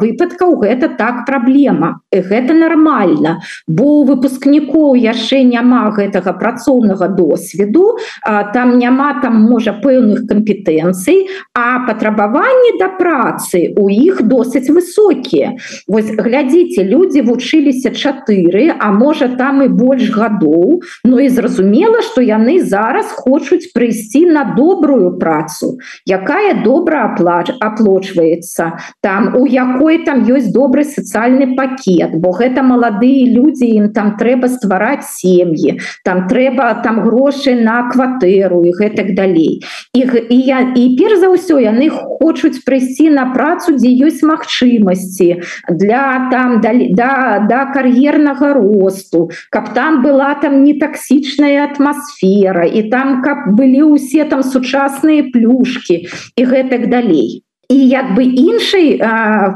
выпадкаў 0.00 0.56
гэта 0.64 0.88
так 0.96 1.26
праблема 1.26 2.00
гэта 2.12 2.54
нормально. 2.54 3.40
Бо 3.68 4.02
выпускнікоў 4.08 4.96
яшчэ 4.96 5.44
няма 5.44 5.90
гэтага 5.92 6.32
працоўнага 6.40 7.08
досведу 7.08 7.98
там 8.24 8.78
няма 8.78 9.20
там 9.20 9.42
можа 9.44 9.76
пэўных 9.76 10.24
кампетэнцый 10.24 11.28
а 11.52 11.84
патрабаванні 11.86 12.78
да 12.80 12.88
працы 12.96 13.76
у 13.76 13.88
іх 13.92 14.22
досыць 14.22 14.72
высокія. 14.72 15.60
Вось 15.86 16.08
глядзіце 16.08 16.84
людзі 16.84 17.28
вучыліся 17.28 17.92
чатыры 17.92 18.72
а 18.72 18.90
можа 18.92 19.28
там 19.28 19.62
і 19.62 19.68
больш 19.68 20.08
гадоў 20.10 20.80
Ну 21.04 21.18
і 21.20 21.28
зразумела 21.28 22.00
что 22.02 22.24
яны 22.24 22.64
зараз 22.64 23.12
хочуць 23.12 23.68
прыйсці 23.76 24.24
на 24.32 24.44
добрую 24.56 25.18
працу 25.20 25.76
якая 26.06 26.54
добра 26.70 27.04
аплач 27.10 27.50
аплочваецца 27.60 28.70
там 29.02 29.34
у 29.36 29.44
якой 29.46 30.04
там 30.06 30.24
ёсць 30.24 30.50
добры 30.54 30.86
сацыяльны 30.86 31.54
пакет 31.58 32.16
бо 32.22 32.32
гэта 32.38 32.62
маладыя 32.62 33.26
людзі 33.26 33.70
ім 33.80 33.92
там 33.96 34.14
трэба 34.20 34.48
ствараць 34.54 35.10
сем'і 35.10 35.78
там 36.04 36.26
трэба 36.30 36.70
там 36.84 37.02
грошы 37.02 37.54
на 37.54 37.90
кватэру 37.90 38.62
і 38.64 38.72
гэтак 38.76 39.14
далей. 39.14 39.62
Іх 39.94 40.14
і 40.30 40.38
я 40.46 40.60
і 40.76 40.84
перш 40.98 41.20
за 41.20 41.30
ўсё 41.34 41.58
яны 41.58 41.90
хочуць 41.90 42.62
прыйсці 42.66 43.10
на 43.10 43.30
працу 43.34 43.74
дзе 43.76 43.90
ёсць 44.06 44.22
магчымасці 44.22 45.42
для 45.68 46.30
там 46.30 46.60
да, 46.60 46.72
да, 46.94 47.12
да 47.48 47.60
кар'ернага 47.74 48.54
росту 48.54 49.30
каб 49.50 49.74
там 49.74 50.02
была 50.02 50.34
там 50.34 50.62
не 50.64 50.74
таксічная 50.78 51.64
атмасфера 51.64 52.66
і 52.66 52.86
там 52.90 53.22
каб 53.22 53.50
былі 53.58 53.96
ўсе 53.96 54.24
там 54.24 54.42
сучасныя 54.42 55.26
плюшки 55.32 56.06
і 56.36 56.44
гэтак 56.60 56.88
далей 56.96 57.30
і 57.70 57.78
як 57.88 58.14
бы 58.14 58.24
іншай 58.26 58.98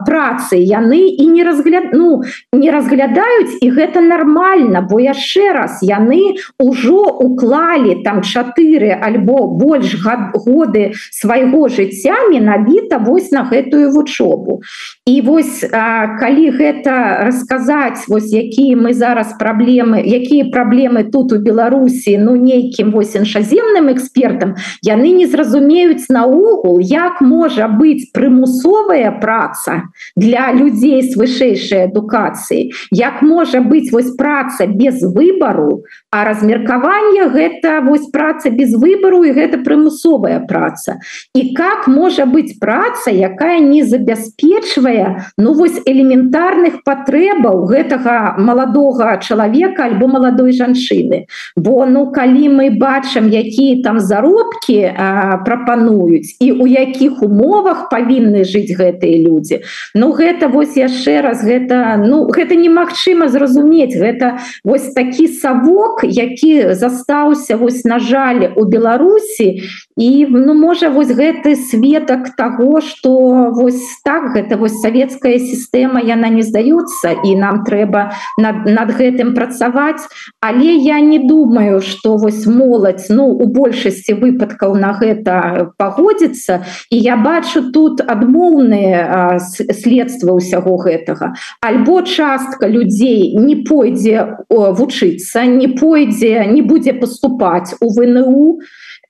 працы. 0.07 0.55
Яны 0.55 1.11
і 1.11 1.27
не 1.27 1.43
разгляд 1.45 1.91
ну 1.93 2.23
не 2.53 2.71
разглядаюць 2.71 3.59
і 3.61 3.71
гэта 3.75 4.01
нормально 4.01 4.87
бо 4.87 5.03
яшчэ 5.03 5.51
раз 5.53 5.83
яны 5.83 6.39
ўжо 6.63 7.11
уклалі 7.19 8.07
там 8.07 8.23
чатыры 8.23 8.95
альбо 8.95 9.51
больш 9.51 9.99
годы 9.99 10.95
свайго 11.11 11.69
жыцця 11.69 12.31
менавіта 12.31 13.03
вось 13.03 13.35
на 13.35 13.43
гэтую 13.43 13.91
вучобу. 13.91 14.63
І 15.07 15.21
вось 15.21 15.67
а, 15.67 16.15
калі 16.21 16.55
гэта 16.55 17.27
расказаць 17.27 18.07
вось 18.07 18.31
якія 18.31 18.79
мы 18.79 18.95
зараз 18.95 19.35
праблемы 19.43 19.99
якія 19.99 20.47
праблемы 20.55 21.11
тут 21.11 21.33
у 21.33 21.39
беларусі 21.43 22.15
ну 22.23 22.39
нейкім 22.39 22.95
вось 22.95 23.19
іншаземным 23.19 23.91
экспертам 23.91 24.55
яны 24.87 25.11
не 25.11 25.27
зразумеюць 25.27 26.07
наогул 26.09 26.79
як 26.79 27.21
можа 27.21 27.67
быть 27.67 28.04
ёсць 28.05 28.13
прымусовая 28.13 29.11
праца 29.21 29.91
для 30.17 30.53
людзей 30.53 31.03
з 31.03 31.17
вышэйшай 31.17 31.89
адукацыі 31.89 32.73
як 32.91 33.23
можа 33.23 33.61
быць 33.61 33.93
вось 33.93 34.15
праца 34.17 34.67
без 34.67 35.03
выбару 35.03 35.85
а 36.11 36.25
размеркаванне 36.25 37.29
гэта 37.29 37.81
вось 37.83 38.07
праца 38.11 38.51
без 38.51 38.75
выбару 38.75 39.25
і 39.25 39.33
гэта 39.35 39.59
прымусовая 39.59 40.47
праца? 40.47 41.01
І 41.35 41.55
как 41.55 41.89
можа 41.89 42.27
быць 42.27 42.55
праца 42.61 43.11
якая 43.11 43.59
не 43.59 43.83
забяспечвае 43.83 45.27
ну 45.37 45.55
вось 45.55 45.81
элементарных 45.85 46.85
патрэбаў 46.85 47.67
гэтага 47.67 48.37
маладога 48.39 49.19
чалавека 49.19 49.91
альбо 49.91 50.07
маладой 50.07 50.53
жанчыны? 50.53 51.27
Бо 51.57 51.87
ну 51.87 52.13
калі 52.15 52.49
мы 52.49 52.71
бачым 52.79 53.27
якія 53.27 53.83
там 53.83 53.99
заробкі 53.99 54.95
прапануюць 55.43 56.39
і 56.39 56.53
у 56.53 56.67
якіх 56.71 57.23
умовах 57.27 57.89
павінны 57.95 58.43
жыць 58.43 58.75
гэтыя 58.75 59.23
людзі. 59.23 59.63
Ну 59.95 60.11
гэта 60.11 60.51
вось 60.51 60.75
яшчэ 60.75 61.23
раз 61.23 61.47
гэта 61.47 61.95
ну 62.03 62.27
гэта 62.27 62.59
немагчыма 62.59 63.31
зразумець. 63.31 63.95
Гэта 63.95 64.43
вось 64.67 64.91
такі 64.99 65.31
савок 65.31 66.03
які 66.03 66.75
застаўся 66.75 67.57
вось 67.57 67.85
на 67.87 68.03
жаль 68.03 68.51
у 68.57 68.67
Беларусі. 68.67 69.63
І 69.97 70.27
ну 70.27 70.55
можа 70.59 70.91
вось 70.91 71.15
гэты 71.15 71.55
светак 71.55 72.35
того 72.35 72.81
что 72.81 73.53
вось 73.55 74.03
так 74.03 74.35
гэта 74.35 74.59
вось 74.59 74.81
савецкая 74.83 75.39
сістэма 75.39 76.03
яна 76.03 76.29
не 76.35 76.43
здаецца 76.43 77.15
і 77.23 77.37
нам 77.39 77.63
трэба 77.63 78.11
над, 78.39 78.67
над 78.67 78.91
гэтым 78.91 79.35
працаваць. 79.39 80.03
Але 80.41 80.75
я 80.75 80.99
не 81.01 81.23
думаю 81.23 81.81
что 81.81 82.17
вось 82.17 82.47
моладзь 82.47 83.07
ну 83.09 83.31
у 83.31 83.47
большасці 83.47 84.19
выпадкаў 84.19 84.75
на 84.75 84.93
гэта 84.99 85.71
пагодзіцца. 85.79 86.65
І 86.91 86.99
я 86.99 87.17
бачу 87.17 87.71
тут 87.75 88.01
адмоўныя 88.01 89.39
следства 89.43 90.39
ўсяго 90.39 90.79
гэтага. 90.87 91.35
Альбо 91.61 92.03
частка 92.07 92.71
людзей 92.71 93.35
не 93.35 93.57
пойдзе 93.67 94.47
вучыцца 94.49 95.45
не 95.51 95.69
пойдзе 95.75 96.47
не 96.55 96.63
будзе 96.63 96.95
поступаць 96.95 97.75
у 97.81 97.91
вНУ 97.91 98.61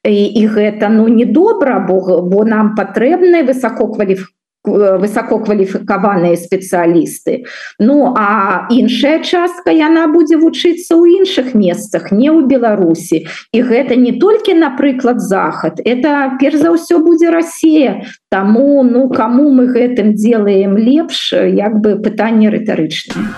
і, 0.04 0.16
і 0.40 0.42
гэта 0.49 0.88
ну 0.88 1.09
недобра 1.09 1.78
бо 1.85 2.21
бо 2.23 2.44
нам 2.44 2.75
патрэбны 2.75 3.44
высококваліф 3.44 4.33
высококваліфікаваныя 4.64 6.37
спецыялісты 6.37 7.44
Ну 7.78 8.14
а 8.16 8.66
іншая 8.71 9.21
частка 9.21 9.71
яна 9.71 10.09
будзе 10.09 10.40
вучыцца 10.40 10.97
ў 10.97 11.21
іншых 11.21 11.52
месцах 11.52 12.09
не 12.12 12.33
ў 12.33 12.49
Беларусі 12.49 13.28
і 13.52 13.59
гэта 13.61 13.97
не 13.97 14.16
толькі 14.16 14.56
напрыклад 14.56 15.21
захад 15.21 15.80
это 15.85 16.33
перш 16.40 16.64
за 16.64 16.73
ўсё 16.73 17.04
будзе 17.04 17.30
Росія 17.30 18.09
Таму 18.33 18.83
ну 18.83 19.09
кому 19.12 19.52
мы 19.52 19.68
гэтым 19.68 20.16
делаем 20.16 20.80
лепш 20.80 21.33
як 21.37 21.76
бы 21.85 22.00
пытанне 22.00 22.49
рытарычнае 22.49 23.28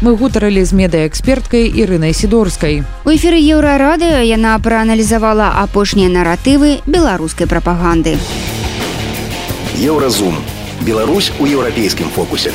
мы 0.00 0.16
гутарылі 0.16 0.64
з 0.64 0.72
медаэксперткай 0.72 1.68
Ірынай 1.68 2.16
сідорскай 2.16 2.80
у 3.04 3.12
эфиры 3.12 3.36
еўрарадыо 3.36 4.24
яна 4.24 4.56
прааналізавала 4.56 5.60
апошнія 5.60 6.08
наратывы 6.08 6.80
беларускай 6.88 7.44
прапаганды. 7.44 8.16
у 8.16 8.59
Еўразум. 9.80 10.34
Беларусь 10.82 11.32
у 11.40 11.46
еўрапейскім 11.46 12.10
фокусе. 12.12 12.52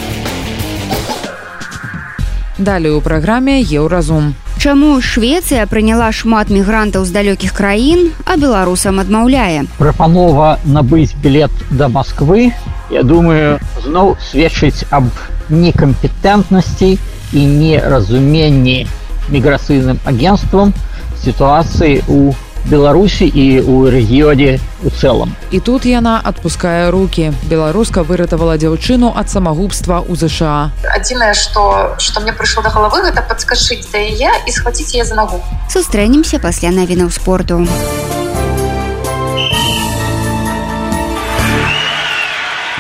Далей 2.60 2.91
у 2.91 3.01
праграме 3.01 3.62
Еўразум. 3.62 4.36
Чаму 4.62 5.01
Швецыя 5.01 5.65
прыняла 5.65 6.12
шмат 6.13 6.53
мігрантаў 6.53 7.01
з 7.01 7.10
далёкіх 7.10 7.50
краін, 7.50 8.13
а 8.29 8.38
беларусам 8.38 9.01
адмаўляе. 9.01 9.65
Прапанова 9.82 10.60
набыць 10.65 11.17
білет 11.17 11.50
да 11.72 11.89
Масквы, 11.89 12.53
я 12.94 13.01
думаю, 13.01 13.58
зноў 13.82 14.22
сведчыць 14.22 14.86
аб 14.94 15.10
некампетэнтнасці 15.50 17.00
і 17.34 17.41
неразуменні 17.41 18.86
міграцыйным 19.34 19.98
агенствам 20.05 20.77
сітуацыі 21.25 22.05
у 22.05 22.38
беларусі 22.69 23.25
і 23.29 23.62
у 23.62 23.86
рэгіёне 23.89 24.60
у 24.84 24.89
цэлым. 24.89 25.34
І 25.51 25.60
тут 25.60 25.86
яна 25.86 26.22
адпускае 26.24 26.91
руки 26.91 27.34
беларуска 27.50 28.03
выратавала 28.03 28.57
дзяўчыну 28.57 29.13
ад 29.15 29.29
самагубства 29.29 30.01
у 30.01 30.15
ЗША 30.15 30.72
адзінае 30.95 31.34
что 31.34 31.95
что 31.98 32.22
мне 32.22 32.34
прыйшло 32.34 32.63
до 32.63 32.69
галавы 32.69 33.05
гэта 33.05 33.22
подскажыць 33.22 33.86
да 33.91 34.00
я 34.00 34.34
і 34.48 34.51
схваціць 34.51 34.95
я 34.95 35.05
за 35.05 35.15
нагу. 35.15 35.41
Сустрэнемся 35.69 36.39
пасля 36.39 36.72
навінаў 36.72 37.12
спорту. 37.12 37.67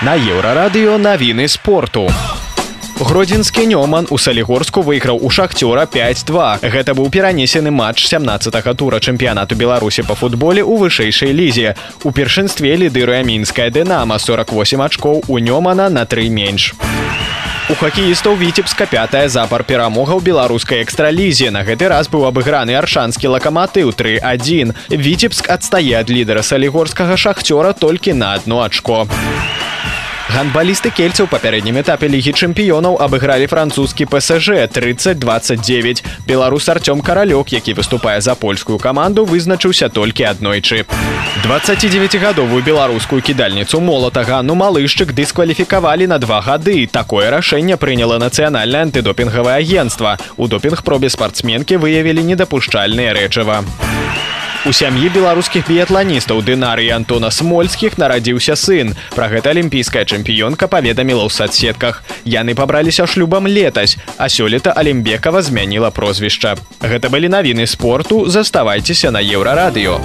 На 0.01 0.13
еўрарадыё 0.13 0.97
навіны 0.97 1.47
спорту. 1.47 2.09
у 2.09 2.44
гродзенскі 2.99 3.65
нёман 3.67 4.07
у 4.09 4.17
салігорску 4.17 4.81
выйграў 4.81 5.19
у 5.19 5.29
шахцёра 5.29 5.85
52 5.85 6.59
гэта 6.63 6.95
быў 6.95 7.09
перанесены 7.11 7.71
матч 7.71 8.07
17 8.07 8.77
тура 8.77 8.99
чэмпіянату 8.99 9.55
беларусі 9.55 10.03
по 10.03 10.15
футболе 10.15 10.63
у 10.63 10.77
вышэйшай 10.77 11.33
лізе. 11.35 11.75
У 12.03 12.11
першынстве 12.11 12.75
лідыруе 12.75 13.23
мінская 13.23 13.69
дынама 13.69 14.19
48 14.19 14.81
ачкоў 14.81 15.23
у 15.27 15.39
нёмана 15.39 15.89
на 15.89 16.05
тры 16.05 16.29
менш. 16.29 16.73
У 17.67 17.73
хакеістаў 17.73 18.35
віцебска 18.37 18.85
пятая 18.85 19.27
запар 19.27 19.63
перамога 19.65 20.13
ў 20.13 20.21
беларускай 20.21 20.85
экстралізе 20.85 21.49
на 21.49 21.65
гэты 21.65 21.89
раз 21.89 22.07
быў 22.07 22.29
абыграны 22.29 22.77
аршанскі 22.77 23.33
лакаматыў 23.33 23.89
31 23.89 24.71
віцебск 24.87 25.49
адстае 25.49 25.97
ад 25.99 26.13
лідара 26.13 26.45
салігорскага 26.45 27.17
шахцёра 27.17 27.73
толькі 27.73 28.13
на 28.13 28.37
одно 28.37 28.61
ачко 28.61 29.09
Гандбалісты 30.25 30.89
кельцы 30.89 31.21
ў 31.21 31.29
папярэднім 31.29 31.77
этапе 31.79 32.09
лігі 32.09 32.33
чэмпіёнаў 32.33 32.97
абыгралі 32.97 33.45
французскі 33.45 34.09
псж 34.09 34.65
3029 34.73 36.01
беларус 36.25 36.65
арцём 36.73 37.05
каралёк 37.05 37.53
які 37.53 37.77
выступае 37.77 38.17
за 38.25 38.33
польскую 38.33 38.81
каманду 38.81 39.25
вызначыўся 39.25 39.89
толькі 39.89 40.25
аднойчы. 40.25 40.85
29гадовую 41.45 42.63
беларускую 42.65 43.21
кідальніцу 43.21 43.79
молата 43.79 44.25
ганну 44.25 44.57
малышчык 44.57 45.13
дыскваліфікавалі 45.13 46.07
на 46.07 46.17
два 46.17 46.41
гады. 46.41 46.87
Такое 46.89 47.29
рашэнне 47.29 47.77
прыняла 47.77 48.17
нацыянальнае 48.17 48.89
антыдопінгавае 48.89 49.61
агенцтва. 49.61 50.17
У 50.37 50.47
допінг 50.47 50.81
пробе 50.81 51.09
спартсменкі 51.09 51.77
выявілі 51.77 52.25
недапушчальныя 52.25 53.13
рэчыва 53.13 53.61
У 54.65 54.71
сям'і 54.73 55.11
беларускіх 55.13 55.67
біятланістаў 55.69 56.39
дынары 56.41 56.87
Антона 56.89 57.29
смольскіх 57.29 57.99
нарадзіўся 58.01 58.55
сын. 58.57 58.95
Пра 59.13 59.29
гэта 59.29 59.53
алімпійская 59.53 60.01
чэмпіёнка 60.09 60.65
паведаміла 60.65 61.21
ў 61.21 61.29
садсетках. 61.29 62.01
Яны 62.25 62.57
пабраліся 62.57 63.05
шлюбам 63.05 63.45
летась, 63.45 63.93
а 64.17 64.25
сёлета 64.25 64.73
Алімбекава 64.73 65.45
змяніла 65.45 65.93
прозвішча. 65.93 66.57
Гэта 66.81 67.13
былі 67.13 67.29
навіны 67.29 67.69
спорту, 67.69 68.25
заставайцеся 68.25 69.13
на 69.13 69.21
еўрарадыё. 69.21 70.01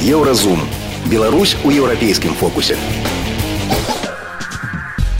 Еўразум. 0.00 0.64
Беларусь 1.04 1.52
у 1.64 1.70
еўрапейскім 1.70 2.32
фокусе. 2.32 2.80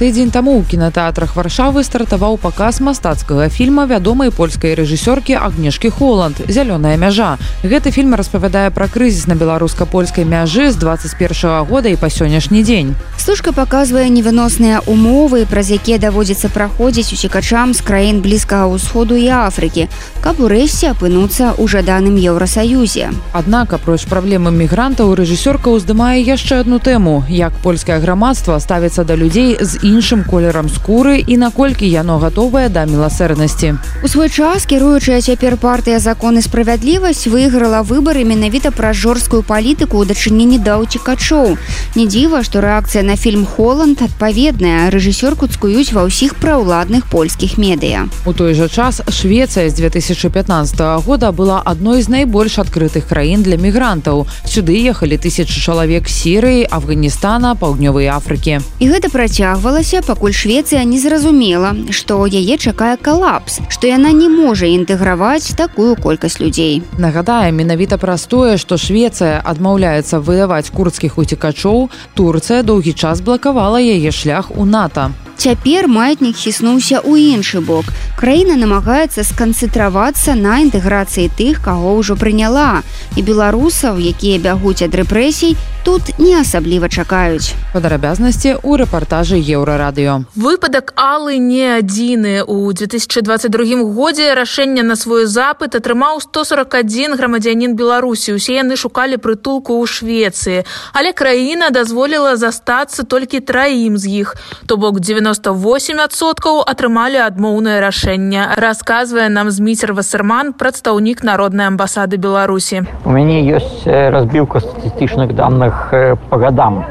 Тыдзень 0.03 0.33
таму 0.35 0.59
ў 0.59 0.67
кінотэатрах 0.67 1.37
варшавы 1.39 1.87
стартаваў 1.87 2.35
паказ 2.43 2.81
мастацкага 2.83 3.47
фільма 3.47 3.87
вядомай 3.87 4.33
польскай 4.35 4.75
рэжысёркі 4.75 5.39
агнешкі 5.39 5.95
холанд 5.95 6.43
зялёная 6.51 6.99
мяжа 6.99 7.39
гэты 7.63 7.95
фільм 7.95 8.19
распавядае 8.19 8.75
пра 8.75 8.91
крызіс 8.91 9.31
на 9.31 9.39
беларуска-польскай 9.39 10.27
мяжы 10.27 10.75
з 10.75 10.77
21 10.83 11.71
года 11.71 11.87
і 11.87 11.95
па 11.95 12.11
сённяшні 12.11 12.67
дзень. 12.67 12.99
Стужка 13.15 13.55
паказвае 13.55 14.11
невыносныя 14.11 14.83
умовы 14.91 15.47
праз 15.47 15.71
якія 15.71 16.03
даводзіцца 16.03 16.51
праходзіць 16.51 17.15
уцікачам 17.15 17.71
з 17.71 17.87
краін 17.87 18.27
блізкага 18.27 18.75
ўсходу 18.75 19.15
і 19.15 19.31
Афрыкі 19.31 19.87
каб 20.19 20.43
урэшце 20.43 20.91
апынуцца 20.99 21.55
ў 21.55 21.65
жаданым 21.71 22.19
еўросаюзе 22.19 23.15
аднак 23.31 23.79
апроч 23.79 24.11
праблемы 24.11 24.51
мігрантаў 24.51 25.15
рэжысёрка 25.15 25.71
ўздымае 25.71 26.27
яшчэ 26.27 26.67
одну 26.67 26.83
тэму. 26.83 27.31
Як 27.31 27.55
польскае 27.63 28.03
грамадства 28.03 28.59
ставіцца 28.59 29.07
да 29.07 29.15
людзей 29.15 29.63
з 29.63 29.79
іншых 29.79 29.92
іншым 29.93 30.25
колерам 30.25 30.73
скуры 30.73 31.21
і 31.21 31.37
наколькі 31.37 31.85
яно 31.85 32.17
гатовае 32.19 32.69
да 32.73 32.85
міласэрнасці. 32.89 33.77
У 34.03 34.09
свой 34.09 34.29
час 34.33 34.65
кіруючая 34.65 35.21
цяпер 35.21 35.57
партыя 35.61 36.01
законы 36.01 36.41
справядлівасць 36.43 37.29
выйграла 37.29 37.83
выбары 37.85 38.25
менавіта 38.25 38.73
пра 38.73 38.93
жорсткую 38.97 39.43
палітыку 39.45 40.01
ў 40.01 40.09
дачыненні 40.09 40.59
да 40.65 40.81
ўцікачоў. 40.81 41.59
Не 41.99 42.07
дзіва, 42.09 42.41
што 42.47 42.65
рэакцыя 42.65 43.05
на 43.05 43.17
фільм 43.21 43.45
Холанд 43.45 44.01
адпаведная 44.01 44.89
рэжысёрку 44.89 45.51
цкуюць 45.53 45.93
ва 45.93 46.09
ўсіх 46.09 46.41
праўладных 46.41 47.07
польскіх 47.13 47.59
медыя. 47.61 48.09
У 48.25 48.33
той 48.33 48.57
жа 48.57 48.69
час 48.73 49.03
Швецыя 49.05 49.69
з 49.69 49.75
2015 49.77 51.05
года 51.05 51.33
была 51.33 51.61
адной 51.61 52.03
з 52.03 52.09
найбольш 52.09 52.59
адкрытых 52.59 53.07
краін 53.09 53.43
для 53.43 53.61
мігрантаў. 53.61 54.27
Сюды 54.49 54.79
ехалі 54.79 55.21
тысячы 55.21 55.61
чалавек 55.61 56.09
сірыі, 56.09 56.65
Афганістана, 56.71 57.55
паўднёвай 57.55 58.09
Афрыкі. 58.09 58.63
І 58.81 58.87
гэта 58.89 59.13
працягвала 59.13 59.82
адбылася 59.83 60.07
пакуль 60.07 60.33
швецыя 60.33 60.85
не 60.87 60.99
зразумела 61.03 61.75
што 61.91 62.23
яе 62.27 62.55
чакае 62.55 62.95
калапс 63.03 63.59
што 63.69 63.91
яна 63.91 64.13
не 64.15 64.29
можа 64.31 64.71
інтэграваць 64.71 65.59
такую 65.59 65.97
колькасць 65.97 66.39
людзей 66.39 66.83
нагадае 66.99 67.51
менавіта 67.51 67.99
простое 67.99 68.59
што 68.63 68.79
швецыя 68.79 69.43
адмаўляецца 69.43 70.23
выдаваць 70.23 70.71
курдскіх 70.71 71.19
уцікачоў 71.19 71.91
турцыя 72.15 72.63
доўгі 72.63 72.95
час 72.95 73.27
блакавала 73.27 73.83
яе 73.83 74.15
шлях 74.15 74.55
у 74.55 74.65
нато 74.65 75.11
Цяпер 75.43 75.89
маятнік 75.91 76.37
хіснуўся 76.39 77.03
ў 77.03 77.35
іншы 77.35 77.59
бок. 77.67 77.89
Краіна 78.15 78.55
намагаецца 78.55 79.25
сканцэнтравацца 79.27 80.37
на 80.39 80.61
інтэграцыі 80.63 81.33
тых, 81.35 81.59
каго 81.65 81.99
ўжо 81.99 82.15
прыняла. 82.15 82.87
І 83.19 83.27
беларусаў, 83.27 83.99
якія 83.99 84.39
бягуць 84.39 84.87
ад 84.87 84.95
рэпрэсій, 84.95 85.57
тут 85.85 86.19
не 86.19 86.35
асабліва 86.41 86.89
чакаюць. 86.89 87.55
Падрабязнасці 87.73 88.61
ў 88.63 88.85
рэпартажы 88.85 89.37
еўрарадыё. 89.37 90.25
Выпадак 90.37 90.93
Алы 90.97 91.39
не 91.39 91.79
адзіны. 91.79 92.45
У 92.47 92.71
2022 92.73 93.83
годзе 93.93 94.35
рашэнне 94.35 94.83
на 94.83 94.97
свой 94.97 95.27
запыт 95.27 95.75
атрымаў 95.75 96.21
141 96.21 97.17
грамадзянін 97.17 97.75
Беларусі. 97.77 98.35
Усе 98.39 98.61
яны 98.63 98.77
шукалі 98.77 99.17
прытулку 99.17 99.81
ў 99.81 99.87
Швецыі. 99.87 100.65
Але 100.93 101.13
краіна 101.13 101.71
дазволіла 101.71 102.37
застацца 102.37 103.03
толькі 103.03 103.41
траім 103.41 103.99
з 103.99 104.27
іх. 104.27 104.37
То 104.67 104.77
бок 104.77 105.01
98соткаў 105.01 106.63
атрымалі 106.67 107.19
адмоўнае 107.27 107.81
рашэнне. 107.81 108.55
Расказвае 108.57 109.29
нам 109.29 109.51
зміцер 109.51 109.93
Васерман, 109.93 110.53
прадстаўнік 110.53 111.23
народнай 111.23 111.67
амбасады 111.67 112.17
Беларусі. 112.17 112.85
У 113.05 113.11
мяне 113.11 113.43
ёсць 113.51 113.83
разбіўка 113.87 114.61
статыстычных 114.61 115.35
данных 115.73 116.19
по 116.31 116.37
годам. 116.37 116.85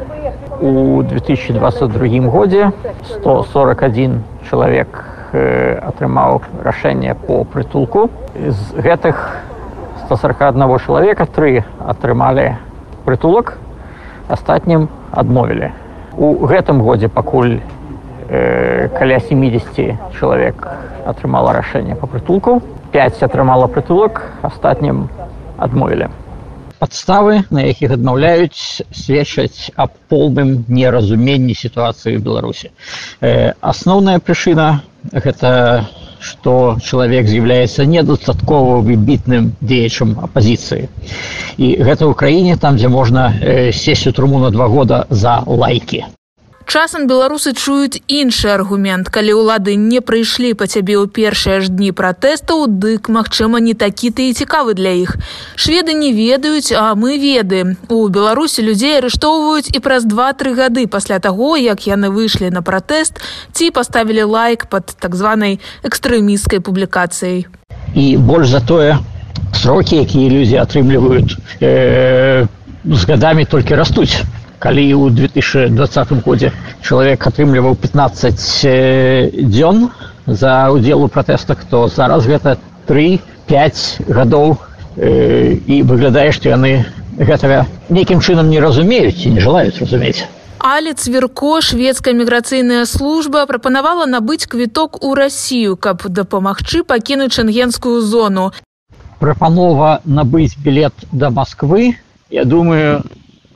У 0.59 1.01
2022 1.03 2.29
годзе 2.29 2.71
141 3.03 4.23
чалавек 4.49 5.05
атрымаў 5.33 6.41
рашэнне 6.63 7.15
по 7.15 7.43
прытулку. 7.43 8.09
З 8.35 8.75
гэтых 8.75 9.41
141 10.05 10.79
чалавека 10.85 11.25
тры 11.25 11.63
атрымалі 11.79 12.57
прытулак, 13.05 13.57
астатнім 14.27 14.89
адмовілі. 15.11 15.71
У 16.17 16.45
гэтым 16.45 16.81
годзе 16.81 17.07
пакуль 17.09 17.61
каля 18.29 19.19
70 19.19 19.97
чалавек 20.19 20.67
атрымала 21.05 21.53
рашэнне 21.53 21.95
по 21.95 22.07
прытулку 22.07 22.61
5 22.91 23.23
атрымала 23.23 23.67
прытулак 23.67 24.21
астатнім 24.43 25.09
адмовілі 25.57 26.09
подставы 26.81 27.43
на 27.53 27.67
якіх 27.69 27.93
адмаўляюць 27.93 28.81
сведчаць 28.89 29.69
аб 29.77 29.93
полным 30.09 30.65
неразуменні 30.67 31.53
сітуацыі 31.53 32.17
в 32.17 32.25
беларусі. 32.25 32.73
Асноўная 33.61 34.17
прычына 34.17 34.81
гэта 35.13 35.85
что 36.21 36.77
чалавек 36.85 37.25
з'яўляецца 37.25 37.85
недастаткова 37.89 38.81
выбітным 38.85 39.53
дзеячам 39.61 40.17
апозіцыі 40.21 40.85
і 41.57 41.67
гэта 41.81 42.05
ў 42.05 42.13
краіне 42.13 42.57
там 42.61 42.77
дзе 42.77 42.93
можна 42.93 43.33
сесть 43.73 44.05
у 44.05 44.13
труму 44.13 44.41
на 44.45 44.53
два 44.53 44.69
года 44.69 45.05
за 45.09 45.41
лайки 45.45 46.05
Часам 46.71 47.03
беларусы 47.03 47.51
чуюць 47.51 47.99
іншы 48.07 48.47
аргумент, 48.47 49.09
калі 49.11 49.33
ўлады 49.43 49.73
не 49.75 49.99
прыйшлі 49.99 50.53
па 50.55 50.71
цябе 50.71 50.95
ў 50.95 51.11
першыя 51.11 51.59
ж 51.59 51.67
дні 51.67 51.91
пратэстаў, 51.91 52.63
дык, 52.71 53.11
магчыма, 53.11 53.59
не 53.59 53.73
такі 53.75 54.07
ты 54.15 54.31
і 54.31 54.37
цікавы 54.39 54.71
для 54.71 54.95
іх. 54.95 55.19
Шведы 55.59 55.91
не 55.91 56.15
ведаюць, 56.15 56.71
а 56.71 56.95
мы 56.95 57.19
ведаем. 57.19 57.75
У 57.91 58.07
Беларусі 58.07 58.63
людзей 58.63 59.03
арыштоўваюць 59.03 59.67
і 59.67 59.83
праз 59.83 60.07
два-тры 60.07 60.55
гады 60.55 60.87
пасля 60.87 61.19
таго, 61.19 61.59
як 61.59 61.91
яны 61.91 62.07
выйшлі 62.07 62.55
на 62.55 62.63
пратэст 62.63 63.19
ці 63.51 63.71
паставілі 63.75 64.31
лайк 64.31 64.71
пад 64.71 64.95
так 64.95 65.19
званай 65.19 65.59
экстрэмісцкай 65.83 66.63
публікацыяй. 66.63 67.51
І 67.99 68.15
больш 68.15 68.47
за 68.47 68.63
тое 68.63 68.95
срокі, 69.59 70.07
якія 70.07 70.31
людзі 70.39 70.63
атрымліваюць 70.63 71.35
э, 71.59 72.47
з 72.87 73.01
гадамі 73.11 73.43
толькі 73.43 73.75
растуць 73.75 74.23
калі 74.61 74.85
ў 74.93 75.09
2020 75.17 76.21
годзе 76.21 76.53
чалавек 76.85 77.25
атрымліваў 77.25 77.73
15 77.81 79.41
дзён 79.49 79.89
за 80.27 80.69
удзел 80.69 81.01
у 81.01 81.09
пратэстах 81.09 81.65
то 81.65 81.87
зараз 81.89 82.29
гэта 82.29 82.57
35 82.85 84.05
гадоў 84.05 84.57
э, 84.97 85.57
і 85.65 85.81
выглядае 85.81 86.29
што 86.31 86.53
яны 86.53 86.85
гэтага 87.17 87.65
нейкім 87.89 88.21
чынам 88.21 88.53
не 88.53 88.61
разумеюць 88.61 89.25
і 89.25 89.33
не 89.33 89.41
желаюць 89.41 89.81
разумець 89.81 90.29
Алец 90.61 91.07
Верко, 91.07 91.57
шведская 91.65 92.13
міграцыйная 92.13 92.85
служба 92.85 93.47
прапанавала 93.49 94.05
набыць 94.05 94.45
квіток 94.45 95.01
у 95.01 95.15
Расію, 95.17 95.73
каб 95.73 96.05
дапамагчы 96.05 96.83
пакінуць 96.85 97.33
шэнгенскую 97.33 97.97
зону. 98.05 98.51
Прапанова 99.17 100.05
набыць 100.05 100.53
білет 100.61 100.93
да 101.11 101.31
Масквы, 101.33 101.97
я 102.29 102.45
думаю, 102.45 103.01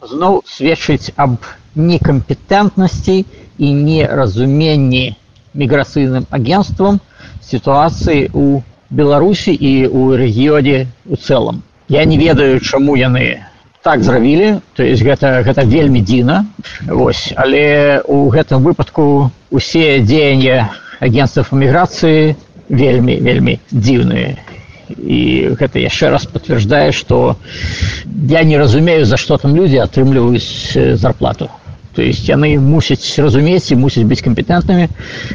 зноў 0.10 0.42
сведчыць 0.46 1.12
аб 1.16 1.38
некампетэнтнасці 1.76 3.18
і 3.58 3.68
неразуменні 3.74 5.16
міграцыйным 5.56 6.28
агенствам 6.30 7.00
сітуацыі 7.42 8.30
ў 8.32 8.62
беларусі 8.90 9.52
і 9.52 9.74
ў 9.90 10.04
рэгіёне 10.22 10.78
у 11.10 11.16
цэлым. 11.16 11.62
Я 11.90 12.06
не 12.06 12.18
ведаю 12.18 12.60
чаму 12.60 12.96
яны 12.96 13.44
так 13.86 14.02
зрабілі 14.04 14.62
то 14.74 14.84
есть 14.84 15.04
гэта 15.04 15.44
гэта 15.46 15.66
вельмі 15.66 16.02
дзіна. 16.02 16.46
Вось 16.88 17.34
але 17.36 18.02
у 18.08 18.30
гэтым 18.30 18.64
выпадку 18.64 19.32
усе 19.52 20.02
дзеяння 20.02 20.74
агентств 21.00 21.54
эміграцыі 21.54 22.36
вельмі 22.70 23.20
вельмі 23.22 23.60
дзіўныя 23.72 24.38
і 24.90 25.50
гэта 25.60 25.80
яшчэ 25.80 26.10
раз 26.10 26.26
подтверждае 26.26 26.92
что 26.92 27.38
я 28.30 28.44
не 28.44 28.58
разумею 28.58 29.06
за 29.06 29.18
что 29.18 29.38
там 29.38 29.56
людзі 29.56 29.84
атрымліваюць 29.86 30.98
зарплату 30.98 31.50
то 31.96 32.02
есть 32.02 32.28
яны 32.28 32.60
мусяць 32.60 33.16
разумець 33.18 33.72
і 33.72 33.80
мусяць 33.80 34.04
быць 34.04 34.22
кампетэнтнымі 34.22 34.90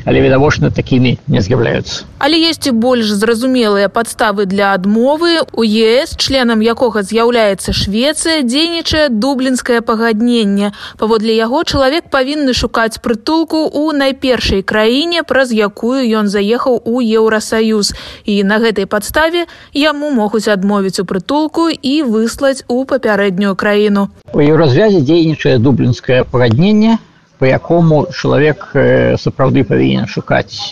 але 0.04 0.18
відавочна 0.20 0.70
такімі 0.70 1.18
не 1.26 1.40
з'яўляюцца 1.40 2.04
але 2.20 2.36
есть 2.36 2.66
і 2.66 2.70
больш 2.70 3.08
зразумелыя 3.16 3.88
падставы 3.88 4.44
для 4.44 4.74
адмовы. 4.74 5.40
У 5.56 5.64
ЕС 5.64 6.12
членам 6.20 6.60
якога 6.60 7.00
з'яўляецца 7.00 7.72
Швецыя 7.72 8.44
дзейнічае 8.44 9.08
дублінскае 9.08 9.80
пагадненне. 9.80 10.72
Паводле 11.00 11.32
яго 11.32 11.64
чалавек 11.64 12.12
павінны 12.12 12.52
шукаць 12.52 13.00
прытулку 13.00 13.64
ў 13.64 13.96
найпершай 13.96 14.60
краіне 14.60 15.24
праз 15.24 15.48
якую 15.48 16.04
ён 16.04 16.28
заехаў 16.28 16.84
у 16.84 17.00
еўросаюз 17.00 17.96
і 18.28 18.44
на 18.44 18.60
гэтай 18.60 18.84
падставе 18.84 19.48
яму 19.72 20.12
могуць 20.12 20.48
адмовіць 20.52 21.00
у 21.00 21.08
прытулку 21.08 21.72
і 21.72 21.94
выслаць 22.04 22.68
у 22.68 22.84
папярэднюю 22.84 23.56
краіну. 23.56 24.12
У 24.36 24.44
еўразвязе 24.44 25.00
дзейнічае 25.00 25.56
дублінскае 25.56 26.28
пагадненне 26.28 26.49
пагаднення 26.50 26.98
по 27.38 27.46
якому 27.46 28.06
чалавек 28.12 28.76
сапраўды 29.16 29.64
павінен 29.64 30.04
шукаць 30.06 30.68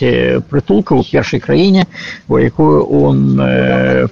прытулка 0.53 0.93
ў 0.93 1.01
першай 1.01 1.39
краіне 1.41 1.85
у 2.29 2.37
якую 2.37 2.85
он 2.85 3.41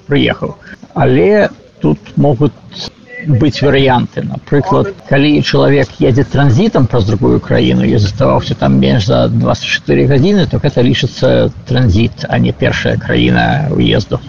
прыехаў. 0.09 0.57
Але 0.95 1.49
тут 1.81 1.99
могуць 2.17 2.89
быць 3.27 3.61
варыянты 3.61 4.23
напрыклад 4.23 4.93
калі 5.09 5.41
чалавек 5.43 5.91
едзе 5.99 6.23
транзітам 6.23 6.87
праз 6.87 7.05
другую 7.09 7.39
краіну 7.43 7.83
і 7.83 7.97
заставаўся 7.99 8.55
там 8.55 8.79
менш 8.79 9.07
за 9.07 9.27
24 9.27 10.07
гадзіны 10.07 10.47
то 10.47 10.59
гэта 10.63 10.81
лічыцца 10.81 11.51
транзіт 11.67 12.25
а 12.29 12.39
не 12.39 12.51
першая 12.51 12.95
краіна 12.97 13.67
уезду. 13.75 14.19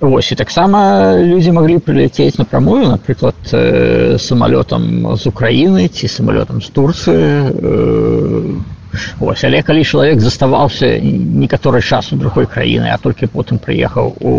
Ось 0.00 0.32
і 0.32 0.36
таксама 0.36 1.16
людзі 1.22 1.54
маглі 1.54 1.78
прыляцець 1.78 2.38
напрамую 2.38 2.90
напрыклад 2.90 3.38
самалётам 4.18 5.16
з 5.16 5.26
Украіны 5.30 5.88
ці 5.88 6.10
самалётам 6.10 6.60
з 6.60 6.68
турцыі 6.74 7.26
Вось, 9.19 9.43
але 9.43 9.61
калі 9.61 9.83
чалавек 9.83 10.21
заставаўся 10.21 10.87
некаторы 11.01 11.81
час 11.81 12.13
у 12.13 12.17
другой 12.17 12.47
краіны, 12.47 12.89
а 12.93 12.97
толькі 12.97 13.27
потым 13.27 13.59
прыехаў 13.59 14.15
у 14.21 14.33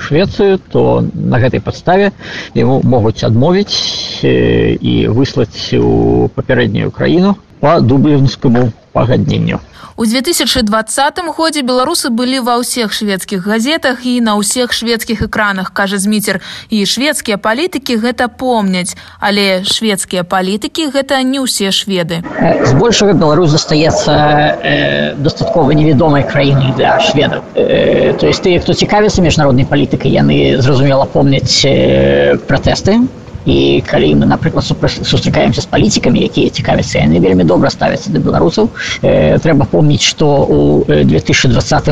Швецыю, 0.00 0.58
то 0.58 1.04
на 1.14 1.38
гэтай 1.38 1.60
падставе 1.60 2.12
яму 2.54 2.80
могуць 2.84 3.22
адмовіць 3.22 4.24
і 4.24 4.94
выслаць 5.12 5.74
у 5.76 6.28
папярэднюю 6.34 6.90
краіну 6.90 7.36
па 7.60 7.80
дублінскаму 7.80 8.72
пагадненню. 8.97 9.61
У 9.97 10.05
2020 10.05 11.19
годзе 11.37 11.61
беларусы 11.65 12.13
былі 12.13 12.45
ва 12.45 12.61
ўсіх 12.61 12.93
шведскіх 12.93 13.41
газетах 13.41 14.05
і 14.05 14.21
на 14.21 14.37
ўсіх 14.37 14.69
шведскіх 14.69 15.25
экранах 15.25 15.73
кажа 15.73 15.97
зміцер. 15.97 16.37
І 16.69 16.85
шведскія 16.85 17.41
палітыкі 17.41 17.97
гэта 17.97 18.29
помняць 18.29 18.93
але 19.17 19.65
шведскія 19.65 20.21
палітыкі 20.21 20.93
гэта 20.93 21.25
не 21.25 21.41
ўсе 21.41 21.73
шведы. 21.73 22.21
Збольшага 22.69 23.17
Беларусь 23.17 23.57
застаецца 23.57 24.13
э, 24.13 25.17
дастаткова 25.17 25.73
невядомай 25.73 26.21
краінай 26.29 26.77
для 26.77 27.01
шведаў. 27.01 27.41
Э, 27.57 28.13
то 28.13 28.29
есть 28.29 28.45
тыя 28.45 28.61
хто 28.61 28.77
цікавіцца 28.77 29.25
міжнароднай 29.25 29.65
палітыкай 29.65 30.13
яны 30.13 30.61
зразумела 30.61 31.09
помняць 31.09 31.65
э, 31.65 32.37
пратэсты 32.45 33.01
і 33.47 33.81
калі 33.87 34.13
мы 34.19 34.25
напрыклад 34.27 34.67
сустракаемся 34.67 35.63
з 35.63 35.71
палітикамі 35.71 36.19
якія 36.19 36.51
цікавяцца 36.51 36.99
яны 36.99 37.23
вельмі 37.23 37.47
добра 37.47 37.71
ставяцца 37.71 38.11
да 38.11 38.19
беларусаў 38.19 38.69
э, 39.01 39.39
трэба 39.39 39.65
помніць 39.71 40.03
что 40.03 40.43
у 40.43 40.83
2020 40.83 41.87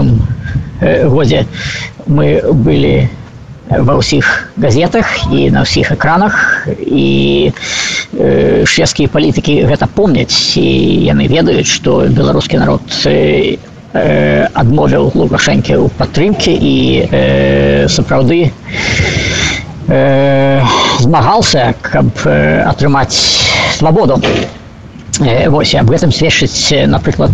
э, 0.81 1.07
годзе 1.07 1.45
мы 2.07 2.43
былі 2.51 3.07
ва 3.69 3.97
ўсіх 3.97 4.53
газетах 4.57 5.07
і 5.33 5.49
на 5.49 5.65
ўсіх 5.65 5.91
экранах. 5.91 6.67
І 6.85 7.51
э, 8.13 8.65
шведскія 8.65 9.09
палітыкі 9.09 9.65
гэта 9.65 9.89
помняць 9.89 10.57
і 10.57 10.69
яны 11.09 11.25
ведаюць 11.25 11.69
што 11.69 12.05
беларускі 12.05 12.61
народ 12.61 12.83
э, 13.09 13.57
адмовіў 14.53 15.17
лукашэнкі 15.17 15.81
ў 15.81 15.89
падтрымкі 15.97 16.53
і 16.53 16.75
э, 17.09 17.87
сапраўды 17.89 18.53
э, 19.89 20.61
змагался, 21.05 21.73
каб 21.85 22.09
атрымаць 22.25 23.13
свабоду. 23.77 24.21
Э, 25.21 25.47
вось 25.49 25.71
аб 25.79 25.87
гэтым 25.93 26.11
сведчыць, 26.11 26.73
напрыклад, 26.91 27.31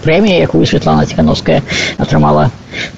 прэмія, 0.00 0.46
якую 0.46 0.64
Светлана 0.64 1.04
Ціхановская 1.04 1.60
атрымала 2.00 2.48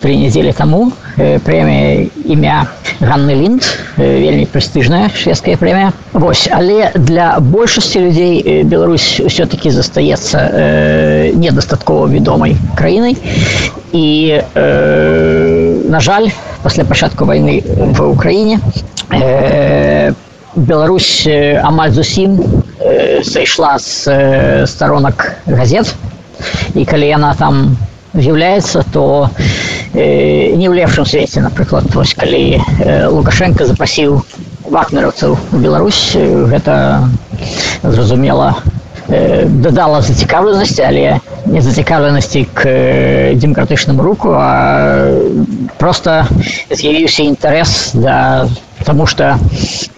тры 0.03 0.15
нядзелі 0.15 0.53
таму. 0.55 0.93
Прэмія 1.17 2.07
імя 2.23 2.69
Ганны 3.01 3.35
Лінд, 3.35 3.67
э, 3.97 4.21
вельмі 4.23 4.47
прэстыжная 4.47 5.11
шведская 5.15 5.57
прэмія. 5.57 5.93
Вось, 6.13 6.47
але 6.53 6.93
для 6.95 7.41
большасці 7.41 8.07
людзей 8.07 8.63
Беларусь 8.63 9.19
ўсё-такі 9.19 9.75
застаецца 9.75 11.35
недастаткова 11.35 12.07
вядомай 12.07 12.55
краінай. 12.77 13.17
І, 13.93 14.43
на 14.55 16.01
жаль, 16.01 16.31
пасля 16.63 16.85
пачатку 16.85 17.25
вайны 17.25 17.63
в 17.67 18.03
Украіне 18.05 18.61
Беларусь 20.57 21.29
амаль 21.63 21.93
зусім 21.93 22.39
сышла 23.23 23.79
з 23.79 24.67
сторонак 24.67 25.33
газет. 25.47 25.95
І 26.75 26.85
калі 26.85 27.09
яна 27.09 27.35
там 27.39 27.77
з'яўляецца 28.15 28.85
то 28.93 29.31
не 29.95 30.67
ў 30.69 30.75
лепшым 30.77 31.07
свеце 31.09 31.41
напрыклад 31.41 31.89
вось 31.95 32.15
калі 32.15 32.61
лукашенко 33.09 33.67
запасіў 33.67 34.21
вагнераўцаў 34.69 35.37
у 35.53 35.57
Беларусь 35.57 36.13
гэта 36.15 37.09
зразумела 37.83 38.57
дадала 39.09 40.03
зацікаўленасці 40.03 40.83
але 40.83 41.21
не 41.47 41.61
зацікаўленасці 41.63 42.45
к 42.55 42.69
э, 42.69 43.35
демократычнаму 43.35 44.03
руку 44.03 44.35
а 44.37 45.17
просто 45.79 46.27
з'явіўся 46.71 47.23
інтарэс 47.23 47.91
да 47.95 48.49
потому 48.79 49.07
что 49.07 49.39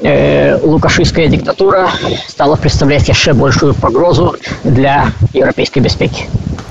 э, 0.02 0.58
лукашистская 0.62 1.26
диктатура 1.26 1.90
стала 2.28 2.56
представлять 2.56 3.08
яшчэ 3.08 3.34
большую 3.34 3.74
погрозу 3.74 4.36
для 4.64 5.06
еўрапейской 5.34 5.82
бяспекі 5.82 6.24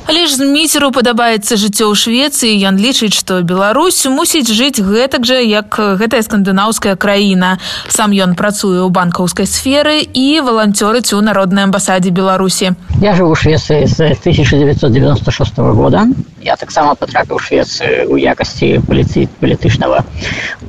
Але 0.10 0.26
ж 0.26 0.41
зміцеру 0.41 0.89
падабаецца 0.89 1.54
жыццё 1.54 1.86
ў 1.86 1.93
швецыі 1.93 2.58
ён 2.65 2.82
лічыць 2.82 3.13
што 3.13 3.45
Беларусь 3.45 4.10
мусіць 4.10 4.50
жыць 4.50 4.82
гэтак 4.82 5.22
жа 5.22 5.38
як 5.38 5.69
гэтая 5.78 6.26
скандынаўская 6.26 6.98
краіна. 6.98 7.62
Сам 7.93 8.10
ён 8.17 8.34
працуе 8.34 8.82
ў 8.82 8.89
банкаўскай 8.89 9.45
сферы 9.45 10.02
і 10.02 10.41
валанцёрыць 10.41 11.13
у 11.13 11.22
народнай 11.22 11.69
амбасадзе 11.69 12.10
беларусі. 12.10 12.74
Я 13.06 13.13
жыву 13.13 13.38
швеции 13.38 13.86
з 13.86 14.17
1996 14.17 15.62
года. 15.78 16.10
Я 16.41 16.58
таксама 16.58 16.98
потрапіў 16.98 17.38
швецыі 17.38 18.10
у 18.10 18.17
якасці 18.17 18.82
паліцыі 18.89 19.30
палітычнага 19.38 20.02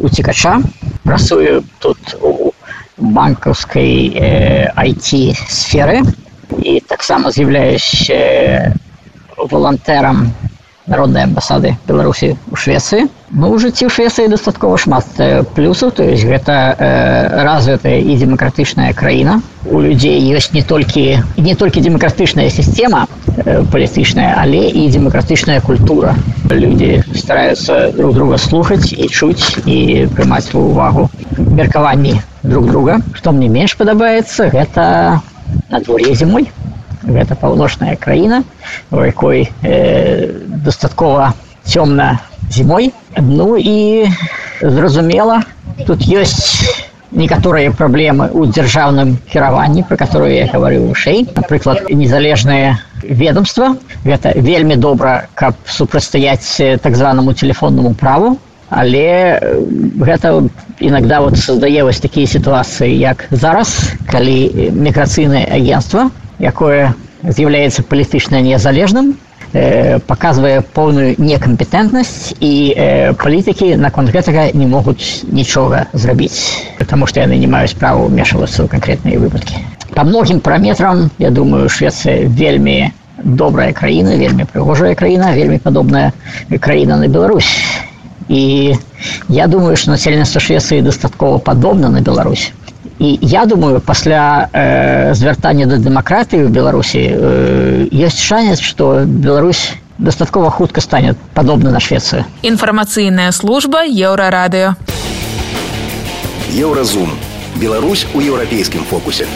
уцікача. 0.04 0.60
Працую 1.08 1.64
тут 1.80 1.96
у 2.20 2.52
банкаўскай 3.00 4.12
э, 4.12 4.68
IT 4.76 5.32
сферы. 5.48 6.04
І 6.60 6.84
таксама 6.84 7.32
з'яўляюсь 7.32 8.04
э, 8.12 8.76
волонтерам 9.50 10.32
народной 10.90 11.22
амбасады 11.22 11.76
Беларусі 11.86 12.36
у 12.50 12.56
Швеции. 12.56 13.06
Ну, 13.30 13.50
у 13.54 13.58
жыцці 13.62 13.86
ў 13.86 13.90
Швеции 13.94 14.26
дастаткова 14.26 14.74
шмат 14.76 15.06
плюсаў, 15.54 15.94
то 15.94 16.02
есть 16.02 16.26
гэта 16.26 16.74
э, 16.74 17.44
развитая 17.46 18.02
і 18.02 18.16
демократычная 18.18 18.92
краіна. 18.92 19.40
У 19.70 19.80
людзей 19.80 20.18
ёсць 20.34 20.50
не 20.52 20.62
толькі 20.62 21.22
не 21.38 21.54
толькі 21.54 21.80
демократычная 21.80 22.50
сістэма 22.50 23.06
э, 23.06 23.62
палітычная, 23.70 24.34
але 24.34 24.66
і 24.66 24.90
демократычная 24.90 25.60
культура. 25.60 26.16
Людзі 26.50 27.04
стараюцца 27.14 27.94
друг 27.94 28.14
друга 28.14 28.38
слухаць 28.38 28.90
і 28.90 29.06
чуць 29.06 29.62
і 29.70 30.10
прымаць 30.10 30.50
ва 30.50 30.60
ўвагу 30.66 31.06
меркаванні 31.38 32.18
друг 32.42 32.66
друга. 32.66 32.98
Што 33.14 33.30
мне 33.30 33.46
менш 33.46 33.78
падабаецца, 33.78 34.50
гэта 34.50 35.22
надвор'е 35.70 36.18
зімой 36.18 36.50
гэта 37.02 37.34
паўночная 37.34 37.96
краіна 37.96 38.42
у 38.90 39.00
якой 39.00 39.50
э, 39.62 40.32
дастаткова 40.64 41.34
цёмна 41.64 42.20
зімой. 42.50 42.92
Ну 43.16 43.56
і 43.56 44.08
зразумела 44.60 45.42
тут 45.86 46.04
ёсць 46.06 46.66
некаторыя 47.12 47.70
праблемы 47.74 48.30
ў 48.30 48.50
дзяржаўным 48.54 49.18
кіраванні 49.30 49.82
про 49.88 49.96
которые 49.96 50.44
я 50.44 50.46
гаварыў 50.46 50.90
вышэй. 50.90 51.26
Напрыклад 51.34 51.90
незалежнае 51.90 52.78
ведомства 53.02 53.76
гэта 54.04 54.34
вельмі 54.36 54.76
добра 54.76 55.26
каб 55.34 55.54
супрацьстаяць 55.66 56.80
так 56.82 56.96
званаму 56.96 57.34
телефоннаму 57.34 57.94
праву. 57.94 58.38
Але 58.70 59.42
гэта 59.98 60.46
иногда 60.78 61.20
вот 61.20 61.36
создае 61.36 61.82
вось 61.82 61.98
такія 61.98 62.26
сітуацыі 62.26 62.94
як 62.94 63.26
зараз 63.30 63.94
калі 64.06 64.70
міграцыйнае 64.70 65.46
агентство 65.50 66.10
якое 66.40 66.94
з'яўляецца 67.22 67.84
палітычна 67.84 68.40
незалежным 68.40 69.14
э, 69.52 69.98
показвае 70.08 70.62
поўную 70.62 71.14
некампетэнтнасць 71.18 72.34
і 72.40 72.52
э, 72.72 73.12
палітыкі 73.20 73.76
наконт 73.76 74.10
гэтага 74.10 74.50
не 74.56 74.66
могуць 74.66 75.24
нічога 75.28 75.86
зрабіць 75.92 76.64
потому 76.78 77.06
что 77.06 77.20
яны 77.20 77.36
не 77.36 77.46
маюць 77.46 77.76
права 77.76 78.08
ўмешвацца 78.08 78.64
ў 78.64 78.68
канкрэтныя 78.72 79.20
выпадкі. 79.20 79.60
По 79.94 80.04
многім 80.04 80.40
параметрам 80.40 81.10
я 81.18 81.30
думаю 81.30 81.68
швеция 81.68 82.24
вельмі 82.24 82.92
добрая 83.20 83.72
краіна 83.76 84.16
вельмі 84.16 84.48
прыгожая 84.48 84.94
краіна 84.96 85.34
вельмі 85.36 85.58
падобная 85.58 86.12
краіна 86.60 86.96
на 86.96 87.08
Беларусь. 87.08 87.52
І 88.28 88.74
я 89.28 89.46
думаю 89.46 89.76
что 89.76 89.90
насельніцтва 89.90 90.40
швеции 90.40 90.80
дастаткова 90.80 91.38
падобна 91.38 91.88
на 91.88 92.00
Беларусь 92.00 92.52
і 93.00 93.18
я 93.22 93.46
думаю 93.46 93.80
пасля 93.80 94.48
э, 94.52 95.14
звяртання 95.14 95.66
да 95.66 95.76
дэмакратыі 95.76 96.44
в 96.44 96.50
беларусі 96.50 97.00
э, 97.00 97.88
есть 97.92 98.20
шанец 98.20 98.60
что 98.60 99.04
Беларусь 99.04 99.72
дастаткова 99.98 100.50
хутка 100.50 100.80
станет 100.80 101.16
падобна 101.34 101.70
на 101.70 101.80
швецию 101.80 102.24
інфармацыйная 102.42 103.32
служба 103.32 103.84
еўрарадыо 103.84 104.76
Еўразум. 106.50 107.08
Беларусь 107.54 108.06
у 108.12 108.20
еўрапейскім 108.20 108.82
фокусе. 108.82 109.26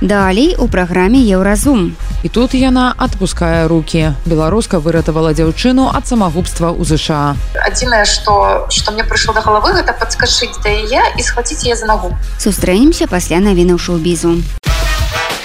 Далей 0.00 0.56
у 0.58 0.66
праграме 0.66 1.20
Еўразум. 1.20 1.94
І 2.24 2.28
тут 2.32 2.54
яна 2.56 2.94
адпускае 2.96 3.68
руки. 3.68 4.16
Беларуска 4.24 4.80
выратавала 4.80 5.36
дзяўчыну 5.36 5.92
ад 5.92 6.08
самагубства 6.08 6.72
ў 6.72 6.80
ЗША. 6.80 7.36
Адзінае, 7.52 8.08
што, 8.08 8.64
што 8.72 8.96
мне 8.96 9.04
прыйшло 9.04 9.36
да 9.36 9.44
галавы, 9.44 9.76
гэта 9.76 9.92
падскашыць 9.92 10.56
да 10.64 10.72
яе 10.72 11.04
і 11.04 11.20
схваціць 11.20 11.68
яе 11.68 11.76
за 11.76 11.84
нагу. 11.84 12.16
Сустрэнемся 12.40 13.04
пасля 13.12 13.44
навінаў 13.44 13.76
шоу-бізу. 13.76 14.40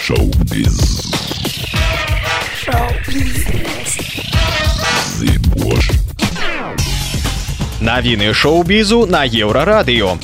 Шоу-біз. 0.07 0.79
Навіны 7.83 8.31
шоу-бізу 8.31 9.03
на 9.03 9.27
еўрарадыё. 9.27 10.15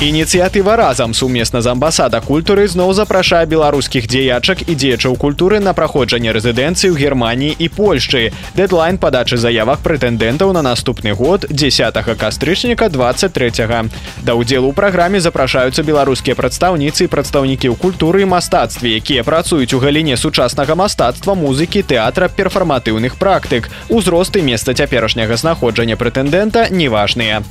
Ініцыятыва 0.00 0.76
разам 0.76 1.12
сумесна 1.12 1.60
з 1.60 1.68
амбасада 1.68 2.22
культуры 2.24 2.64
зноў 2.72 2.94
запрашае 2.96 3.44
беларускіх 3.44 4.06
дзеячак 4.08 4.62
і 4.64 4.72
дзеячаў 4.72 5.12
культуры 5.20 5.60
на 5.60 5.74
праходжанне 5.76 6.32
рэзідэнцыі 6.32 6.88
ў 6.88 6.96
Геррманіі 6.96 7.52
і 7.52 7.68
Польшчы. 7.68 8.32
Дэдлайн 8.56 8.96
падачы 8.96 9.36
заявах 9.36 9.84
прэтэндэнтаў 9.84 10.56
на 10.56 10.64
наступны 10.64 11.12
год 11.12 11.44
10 11.52 12.16
кастрычніка 12.16 12.88
23. 12.88 13.68
-го. 13.68 13.92
Да 14.24 14.32
ўдзелу 14.40 14.72
ў 14.72 14.74
праграме 14.74 15.20
запрашаюцца 15.20 15.84
беларускія 15.84 16.32
прадстаўніцы 16.32 17.04
і 17.04 17.12
прадстаўнікі 17.12 17.68
ў 17.68 17.76
культуры 17.76 18.24
і 18.24 18.32
мастацтве, 18.32 18.96
якія 18.96 19.20
працуюць 19.20 19.74
у 19.76 19.84
галіне 19.84 20.16
сучаснага 20.16 20.74
мастацтва, 20.74 21.34
музыкі, 21.34 21.84
тэатра, 21.84 22.32
перфарматыўных 22.32 23.20
практык. 23.20 23.68
Узрост 23.92 24.32
і 24.36 24.48
месца 24.48 24.72
цяперашняга 24.72 25.36
знаходжання 25.36 26.00
прэтэндэнта 26.00 26.72
неважныя. 26.72 27.44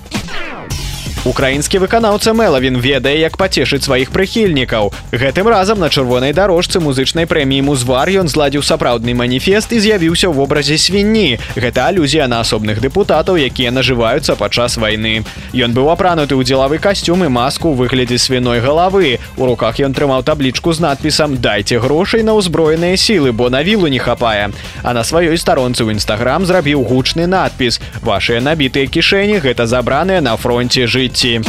Украінскі 1.27 1.83
выканаўца 1.83 2.31
Мелавін 2.31 2.79
ведае, 2.79 3.19
як 3.19 3.35
пацешыць 3.35 3.83
сваіх 3.83 4.07
прыхільнікаў. 4.15 4.87
Гэтым 5.11 5.51
разам 5.51 5.83
на 5.83 5.91
чырвонай 5.91 6.31
дарожцы 6.31 6.79
музычнай 6.79 7.27
прэміі 7.27 7.59
музвар 7.67 8.07
ён 8.07 8.31
зладзіў 8.31 8.63
сапраўдны 8.63 9.11
маніфест 9.11 9.75
і 9.75 9.83
з'явіўся 9.83 10.31
ў 10.31 10.33
вобразе 10.39 10.79
свінні. 10.79 11.35
Гэта 11.59 11.91
алюзія 11.91 12.31
на 12.31 12.39
асобных 12.39 12.79
дэпутатаў, 12.79 13.35
якія 13.35 13.67
нажываюцца 13.75 14.39
падчас 14.39 14.79
вайны. 14.79 15.27
Ён 15.51 15.75
быў 15.75 15.91
апрануты 15.91 16.39
ў 16.39 16.47
дзелавы 16.47 16.79
касцюм 16.79 17.27
і 17.27 17.29
маску 17.35 17.75
ў 17.75 17.83
выглядзе 17.83 18.15
свіной 18.15 18.63
галавы. 18.63 19.19
У 19.35 19.43
руках 19.43 19.75
ён 19.83 19.91
трымаў 19.91 20.23
таблічку 20.23 20.71
з 20.71 20.79
надпісам 20.87 21.35
дайце 21.43 21.83
грошай 21.83 22.23
на 22.23 22.39
ўзброеныя 22.39 22.95
сілы, 22.95 23.35
бо 23.35 23.51
на 23.51 23.59
вілу 23.59 23.91
не 23.91 23.99
хапае. 23.99 24.55
А 24.87 24.95
на 24.95 25.03
сваёй 25.03 25.35
старонцы 25.35 25.83
ў 25.83 25.99
нстаграм 25.99 26.47
зрабіў 26.47 26.87
гучны 26.87 27.27
надпіс. 27.27 27.83
Вашыя 27.99 28.39
набітыя 28.39 28.87
кішэні 28.87 29.43
гэта 29.43 29.67
забраныя 29.67 30.23
на 30.23 30.39
фронте 30.39 30.87
жыць 30.87 31.08
житті. 31.08 31.40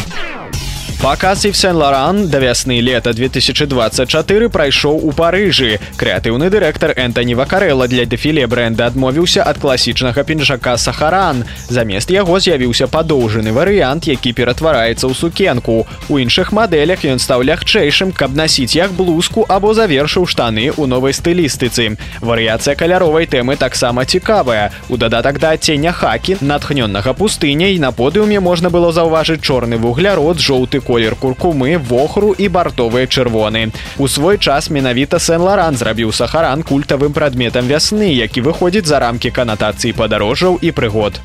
Паказ 1.02 1.44
і 1.46 1.52
Сен-Ларан 1.52 2.28
да 2.28 2.38
вясны 2.38 2.76
лета 2.84 3.14
2024 3.16 4.48
прайшоў 4.52 5.00
у 5.00 5.12
Парыжы. 5.16 5.80
Крэатыўны 5.96 6.52
дырэктар 6.52 6.92
Энтані 6.92 7.32
Вакарэла 7.40 7.88
для 7.88 8.04
дэфіле 8.04 8.44
бренда 8.44 8.84
адмовіўся 8.92 9.40
ад 9.40 9.56
класічнага 9.56 10.20
пінжака 10.28 10.76
Сахаран. 10.76 11.48
Замест 11.72 12.12
яго 12.12 12.36
з'явіўся 12.36 12.84
падоўжаны 12.84 13.48
варыянт, 13.48 14.12
які 14.12 14.36
ператвараецца 14.36 15.08
ў 15.08 15.16
сукенку. 15.16 15.88
У 16.12 16.20
іншых 16.20 16.52
мадэлях 16.52 17.00
ён 17.08 17.16
стаў 17.16 17.48
лягчэйшым, 17.48 18.12
каб 18.12 18.36
насіць 18.36 18.76
як 18.76 18.92
блузку 18.92 19.48
або 19.48 19.72
завершыў 19.72 20.28
штаны 20.28 20.68
ў 20.68 20.84
новай 20.84 21.16
стылістыцы. 21.16 21.96
Варыяцыя 22.20 22.76
каляровай 22.76 23.24
тэмы 23.24 23.56
таксама 23.56 24.04
цікавая. 24.04 24.68
У 24.92 25.00
дадатак 25.00 25.40
да 25.40 25.56
адцення 25.56 25.96
хакі, 25.96 26.36
натхнённага 26.44 27.16
пустыняй 27.16 27.80
на 27.80 27.88
подыуме 27.88 28.36
можна 28.36 28.68
было 28.68 28.92
заўважыць 28.92 29.40
чорны 29.40 29.80
вуглярод, 29.80 30.36
жоўты 30.36 30.89
колер 30.90 31.14
куркумы, 31.14 31.79
вохру 31.79 32.35
і 32.35 32.48
бартовыя 32.50 33.07
чырвоны. 33.07 33.70
У 33.98 34.09
свой 34.11 34.42
час 34.42 34.70
менавіта 34.74 35.22
Сен-Ларан 35.22 35.79
зрабіў 35.79 36.11
сахаран 36.11 36.66
культавым 36.66 37.14
прадметам 37.14 37.70
вясны, 37.70 38.11
які 38.11 38.42
выходзіць 38.42 38.90
за 38.90 38.98
рамкі 38.98 39.31
канатацыі 39.31 39.94
падарожжаў 39.94 40.59
і 40.59 40.74
прыгод. 40.74 41.22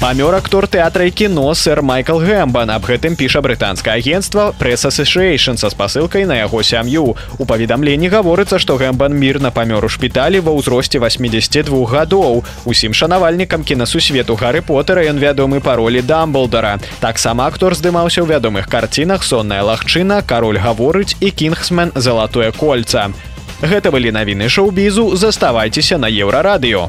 Памёр 0.00 0.32
актор 0.32 0.64
тэатра 0.64 1.04
і 1.04 1.10
кіно 1.12 1.52
сэр 1.52 1.82
Майкл 1.84 2.16
Гэмбан 2.24 2.70
аб 2.72 2.88
гэтым 2.88 3.20
піша 3.20 3.42
брытанскае 3.44 4.00
агенцтва 4.00 4.56
Press 4.56 4.88
Association 4.88 5.60
са 5.60 5.68
спасылкай 5.68 6.24
на 6.24 6.40
яго 6.40 6.62
сям'ю. 6.64 7.20
У 7.36 7.44
паведамленні 7.44 8.08
гаворыцца, 8.08 8.56
што 8.56 8.80
Гэмбан 8.80 9.12
мірна 9.12 9.52
памёр 9.52 9.84
у 9.84 9.92
шпіталі 9.92 10.40
ва 10.40 10.56
ўзросце 10.56 10.96
82 10.96 11.68
гадоў. 11.84 12.40
Усім 12.64 12.96
шанавальнікам 12.96 13.60
кінасусвету 13.60 14.40
Гары 14.40 14.64
Потера 14.64 15.04
ён 15.04 15.20
вядомы 15.20 15.60
па 15.60 15.76
ролі 15.76 16.00
Дамблдара. 16.00 16.80
Таксама 17.04 17.44
актор 17.44 17.76
здымаўся 17.76 18.24
ў 18.24 18.32
вядомых 18.32 18.72
карцінах 18.72 19.20
сонная 19.20 19.60
лагчына, 19.68 20.24
кароль 20.24 20.56
гаворыць 20.56 21.20
і 21.20 21.28
кінгсмен 21.28 21.92
залатое 21.92 22.56
кольца. 22.56 23.12
Гэта 23.60 23.92
былі 23.92 24.16
навіны 24.16 24.48
шоу-бізу, 24.48 25.12
заставайцеся 25.20 26.00
на 26.00 26.08
еўрарадыё. 26.08 26.88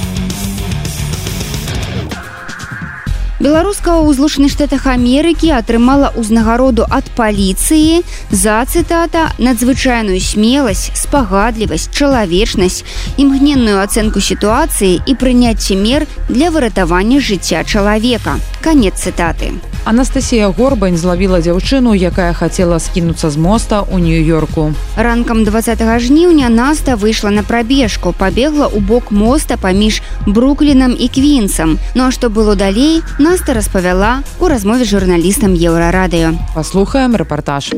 Беларуска 3.41 3.97
ў 3.97 4.13
злучаных 4.13 4.53
штатах 4.53 4.85
Амерыкі 4.85 5.49
атрымала 5.57 6.13
ўзнагароду 6.13 6.85
ад 6.85 7.09
паліцыі 7.17 8.05
за 8.29 8.61
цытата 8.69 9.33
надзвычайную 9.41 10.21
смеласць, 10.21 10.93
спагадлівасць, 10.93 11.89
чалавечнасць, 11.89 12.85
імгненную 13.17 13.81
ацэнку 13.81 14.21
сітуацыі 14.21 15.01
і 15.09 15.17
прыняцце 15.17 15.73
мер 15.73 16.05
для 16.29 16.53
выратавання 16.53 17.17
жыцця 17.17 17.65
чалавека. 17.65 18.37
Канец 18.61 19.01
цытаты. 19.01 19.57
Анастасія 19.83 20.47
Горбань 20.53 20.97
злавіла 20.97 21.41
дзяўчыну, 21.41 21.97
якая 21.97 22.33
хацела 22.37 22.77
скінуцца 22.77 23.33
з 23.33 23.37
моста 23.41 23.81
ў 23.81 23.97
нью-йорку. 23.97 24.77
Ранкам 24.93 25.41
20 25.41 25.81
жніўня 25.81 26.53
Наста 26.53 26.93
выйшла 26.93 27.33
на 27.33 27.41
прабежку, 27.41 28.13
пабегла 28.13 28.69
ў 28.69 28.77
бок 28.77 29.09
моста 29.09 29.57
паміж 29.57 30.05
бруклінам 30.29 30.93
і 30.93 31.07
квінцам. 31.09 31.81
Ну 31.97 32.05
а 32.05 32.11
што 32.13 32.29
было 32.29 32.53
далей, 32.53 33.01
Наста 33.31 33.53
распавяла 33.53 34.23
у 34.41 34.47
размове 34.51 34.83
з 34.83 34.91
журналістам 34.91 35.53
еўрарадыё. 35.55 36.35
Паслухаем 36.51 37.15
рэпартаж. 37.15 37.71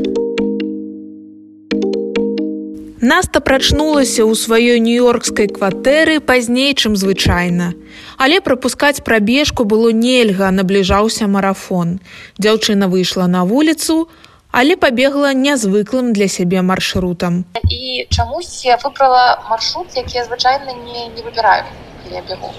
Наста 2.98 3.38
прачнулася 3.38 4.26
ў 4.26 4.34
сваёй 4.34 4.82
нью-йоркскай 4.82 5.46
кватэры 5.54 6.26
пазней, 6.26 6.74
чым 6.74 6.98
звычайна. 6.98 7.78
Але 8.18 8.42
прапускаць 8.42 9.06
прабежку 9.06 9.62
было 9.62 9.94
нельга, 9.94 10.50
набліжаўся 10.50 11.30
марафон. 11.30 12.02
Дзяўчына 12.42 12.90
выйшла 12.90 13.30
на 13.30 13.46
вуліцу, 13.46 14.10
але 14.50 14.74
пабегла 14.74 15.38
нязвыклым 15.38 16.18
для 16.18 16.34
сябе 16.34 16.66
маршрутам. 16.66 17.46
І 17.70 18.10
чамусь 18.10 18.66
я 18.66 18.82
выбрала 18.82 19.38
маршрут, 19.54 19.94
які 19.94 20.18
я 20.18 20.26
звычайна 20.26 20.74
не, 20.74 21.14
не 21.14 21.22
выбіраю. 21.22 21.70
Я 22.12 22.22
бегу 22.22 22.54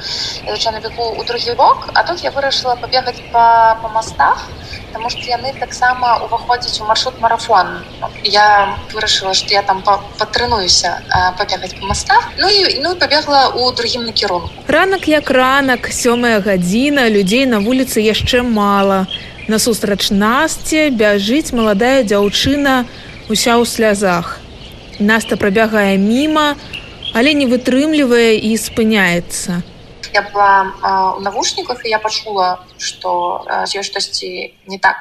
я 0.46 0.54
звычайна 0.54 0.80
бегу 0.80 1.14
у 1.18 1.24
другі 1.24 1.54
бок 1.56 1.88
а 1.94 2.02
тут 2.02 2.20
я 2.24 2.30
вырашыла 2.30 2.76
пабегаць 2.76 3.20
па, 3.32 3.78
па 3.82 3.88
мастах 3.88 4.48
потому 4.88 5.10
что 5.10 5.20
яны 5.28 5.52
таксама 5.58 6.18
уваходзяць 6.24 6.80
у 6.80 6.84
маршрут 6.84 7.20
марафон. 7.20 7.84
Я 8.22 8.78
вырашыла 8.92 9.34
что 9.34 9.52
я 9.52 9.62
там 9.62 9.82
патрынуюся 10.18 11.02
пабегаць 11.38 11.74
по 11.74 11.86
мастах 11.86 12.30
ну 12.38 12.48
і 12.48 12.80
ну 12.80 12.96
пабегла 12.96 13.48
у 13.48 13.70
другім 13.72 14.04
накірунку 14.04 14.50
ранак 14.68 15.08
як 15.08 15.30
ранак 15.30 15.90
сёмая 15.92 16.40
гадзіна 16.40 17.10
людзей 17.10 17.46
на 17.46 17.60
вуліцы 17.60 18.00
яшчэ 18.00 18.42
мала 18.42 19.06
насустрач 19.48 20.10
насце 20.10 20.90
бяжыць 20.90 21.52
маладая 21.52 22.02
дзяўчына 22.02 22.86
уся 23.28 23.60
ў 23.60 23.66
слязах 23.66 24.40
наста 24.98 25.36
прабягае 25.36 25.98
міма 25.98 26.56
але 27.14 27.32
не 27.38 27.46
вытрымлівае 27.46 28.34
і 28.36 28.56
спыняецца 28.58 29.62
я 30.14 30.22
была 30.32 31.14
у 31.18 31.20
навушніках 31.20 31.82
і 31.84 31.90
я 31.90 31.98
пачула 31.98 32.62
што 32.78 33.42
ёсць 33.66 33.90
штосьці 33.90 34.54
не 34.66 34.78
так. 34.78 34.96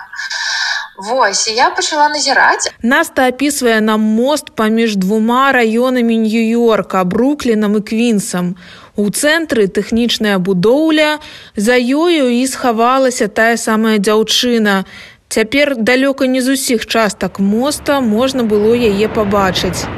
Вось 0.97 1.47
я 1.47 1.69
пачала 1.69 2.09
назіраць 2.09 2.69
наста 2.81 3.29
апісвае 3.29 3.81
нам 3.81 4.01
мост 4.01 4.53
паміж 4.57 4.95
двума 4.95 5.51
раёнамі 5.53 6.17
нью-йорка 6.25 7.03
бруклінам 7.03 7.77
і 7.77 7.81
квінсам 7.81 8.55
у 8.95 9.09
цэнтры 9.09 9.65
тэхнічная 9.67 10.37
будоўля 10.37 11.17
за 11.55 11.77
ёю 11.77 12.29
і 12.29 12.45
схавалася 12.47 13.27
тая 13.27 13.57
самая 13.57 13.97
дзяўчына. 13.97 14.85
Цяпер 15.29 15.73
далёка 15.77 16.29
не 16.29 16.45
з 16.45 16.53
усіх 16.53 16.85
частак 16.85 17.39
моста 17.39 18.01
можна 18.01 18.45
было 18.45 18.77
яе 18.77 19.09
пабачыць 19.09 19.89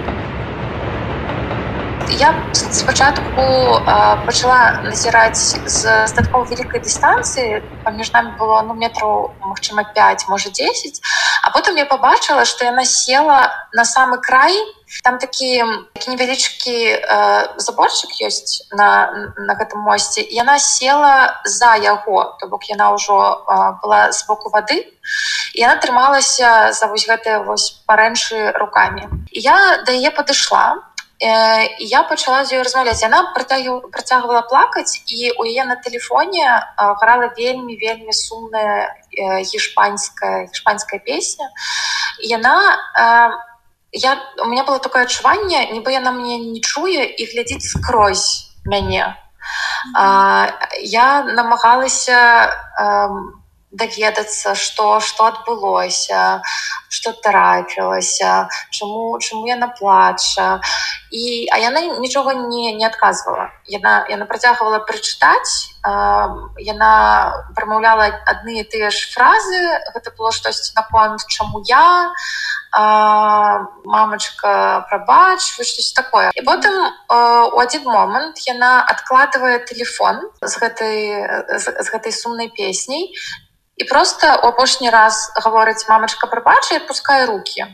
я 2.10 2.34
спачатку 2.54 3.44
пачала 4.26 4.82
назіраць 4.84 5.58
з 5.65 6.08
статкова 6.08 6.46
вялікай 6.50 6.82
дыстанцыі 6.82 7.62
паміж 7.84 8.12
намі 8.13 8.38
было 8.39 8.62
ну 8.62 8.74
метраў 8.74 9.34
магчыма 9.41 9.84
5 9.96 10.28
можа 10.30 10.50
10 10.50 11.02
а 11.46 11.52
потым 11.52 11.78
я 11.78 11.86
побачыла 11.86 12.46
што 12.46 12.65
яна 12.65 12.86
села 12.86 13.54
на 13.74 13.86
самы 13.86 14.18
край. 14.18 14.56
Там 15.04 15.18
такі 15.18 15.62
невялічкі 16.08 16.78
заборчык 17.58 18.18
ёсць 18.22 18.65
на 18.72 18.89
на 19.38 19.54
гэтым 19.54 19.86
мосце 19.86 20.26
яна 20.26 20.58
села 20.60 21.41
за 21.46 21.76
яго 21.76 22.38
то 22.39 22.48
бок 22.48 22.65
яна 22.70 22.94
ўжо 22.98 23.18
была 23.82 24.10
з 24.12 24.26
боку 24.26 24.50
вады 24.50 24.82
і 25.54 25.62
яна 25.62 25.78
трымалася 25.78 26.74
за 26.74 26.88
вось 26.88 27.06
гэтыя 27.06 27.46
вось 27.46 27.70
парэншы 27.86 28.52
руками. 28.58 29.10
Я 29.32 29.84
да 29.86 29.91
яе 29.91 30.10
падышла 30.10 30.82
я 31.19 32.04
пачала 32.04 32.43
з 32.43 32.60
ёй 32.60 32.63
размаўляць 32.63 33.01
яна 33.01 33.32
працягвала 33.32 34.41
плакаць 34.41 34.99
і 35.08 35.32
у 35.39 35.45
яе 35.47 35.63
на 35.63 35.75
тэлефоне 35.80 36.43
грала 36.99 37.32
вельмі 37.38 37.78
вельмі 37.80 38.12
сумная 38.12 38.95
гішпанская 39.15 40.51
гішпанская 40.51 40.99
песня. 40.99 41.49
Яна 42.19 42.60
я 43.91 44.19
у 44.43 44.45
меня 44.45 44.63
было 44.63 44.80
такое 44.80 45.04
адчуванне 45.04 45.71
нібы 45.71 45.95
яна 45.95 46.12
мне 46.12 46.38
не 46.38 46.60
чуе 46.60 47.08
і 47.08 47.23
глядзіць 47.32 47.63
скрозь 47.63 48.51
мяне 48.65 49.15
я 50.84 51.23
намагалася 51.23 52.51
даведацца 53.76 54.56
што 54.56 55.00
што 55.00 55.28
адбылося 55.32 56.42
что 56.90 57.12
трапілася 57.12 58.48
чаму 58.72 59.20
чаму 59.20 59.48
яна 59.48 59.68
плача. 59.68 60.62
І 61.12 61.48
а 61.52 61.60
яна 61.60 61.82
нічога 62.00 62.34
не 62.34 62.74
не 62.76 62.86
адказвала. 62.88 63.52
Яна 63.68 64.08
яна 64.10 64.26
працягвала 64.26 64.80
прачытаць 64.88 65.76
яна 65.86 66.92
прамаўляла 67.56 68.10
адны 68.26 68.58
і 68.64 68.66
тыя 68.66 68.90
ж 68.90 69.12
фразы 69.14 69.60
гэта 69.94 70.16
было 70.18 70.32
штосьці 70.32 70.74
наконт 70.76 71.22
чаму 71.28 71.62
я 71.68 72.16
мамачка 73.86 74.86
прабач 74.90 75.40
штось 75.42 75.94
такое. 75.94 76.32
І 76.36 76.42
потым 76.42 76.74
у 77.54 77.60
адзін 77.60 77.84
момант 77.86 78.40
яна 78.48 78.84
адкладывае 78.84 79.60
телефон 79.68 80.32
з 80.42 80.54
гэтай 80.60 80.98
з 81.60 81.88
гэтай 81.92 82.12
сумнай 82.12 82.50
песняй 82.50 83.12
і 83.78 83.84
просто 83.84 84.28
у 84.44 84.48
апошні 84.48 84.90
раз 84.90 85.32
гаворыць 85.36 85.88
мамачка 85.90 86.28
прабача 86.28 86.76
адпускае 86.76 87.26
руки 87.26 87.68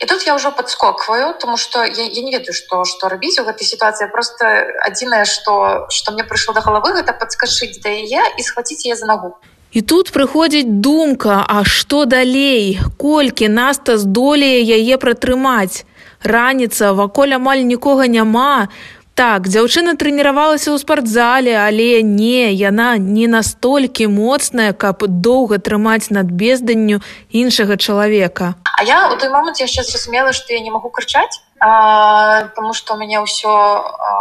і 0.00 0.06
тут 0.06 0.26
я 0.26 0.34
ўжо 0.34 0.50
подскокваю 0.52 1.34
тому 1.40 1.56
что 1.56 1.84
я, 1.84 2.04
я 2.04 2.22
не 2.22 2.32
ведаю 2.32 2.52
что 2.52 2.84
что 2.84 3.08
рабіць 3.08 3.38
у 3.40 3.44
гэтай 3.44 3.64
сітуацыі 3.64 4.10
просто 4.12 4.44
адзінае 4.82 5.24
что 5.24 5.86
что 5.90 6.12
мне 6.12 6.24
прыйшло 6.24 6.54
до 6.54 6.60
галавы 6.60 6.92
гэта 6.98 7.12
подскашыць 7.12 7.80
да 7.82 7.90
яе 7.90 8.22
і 8.36 8.42
схваціць 8.42 8.86
я 8.86 8.96
за 8.96 9.06
нагу 9.06 9.36
І 9.76 9.82
тут 9.82 10.08
прыходзіць 10.08 10.80
думка, 10.80 11.44
а 11.44 11.60
што 11.64 12.06
далей, 12.08 12.78
колькі 12.96 13.48
наста 13.52 13.98
здолее 14.00 14.62
яе 14.62 14.96
пратрымаць. 14.96 15.84
Раніца 16.22 16.94
ваколь 16.96 17.36
амаль 17.36 17.60
нікога 17.66 18.06
няма, 18.08 18.72
Так, 19.16 19.48
дзяўчына 19.48 19.96
трэніравалася 19.96 20.76
ў 20.76 20.76
спартзале, 20.76 21.56
але 21.56 22.04
не, 22.04 22.52
яна 22.52 23.00
не 23.00 23.24
настолькі 23.24 24.12
моцная, 24.12 24.76
каб 24.76 25.08
доўга 25.08 25.56
трымаць 25.56 26.12
над 26.12 26.28
безданню 26.28 27.00
іншага 27.32 27.80
чалавека. 27.80 28.60
А 28.76 28.84
я 28.84 29.08
у 29.08 29.16
той 29.16 29.32
момант 29.32 29.56
яшчэ 29.56 29.88
зразумела, 29.88 30.36
што 30.36 30.52
я 30.52 30.60
не 30.60 30.68
магу 30.68 30.92
крычаць, 30.92 31.40
потому 31.56 32.76
што 32.76 32.92
у 32.92 33.00
мяне 33.00 33.24
ўсё 33.24 33.48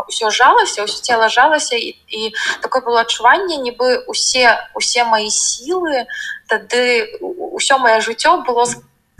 ўсё 0.08 0.31
жалася, 0.31 0.88
ўсё 0.88 1.03
цела 1.03 1.27
жалася 1.27 1.75
і, 1.75 1.91
і 2.08 2.31
такое 2.63 2.79
было 2.79 3.03
адчуванне, 3.03 3.60
нібы 3.60 3.99
усе 4.08 4.55
усе 4.79 5.03
мои 5.03 5.27
сілы, 5.27 6.08
тады 6.47 7.12
ўсё 7.19 7.84
маё 7.84 7.99
жыццё 7.99 8.47
было 8.47 8.63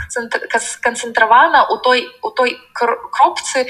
сканцэнтравана 0.09 1.65
у 1.69 1.77
той 1.77 2.07
у 2.21 2.29
той 2.29 2.57
кропцы 2.73 3.67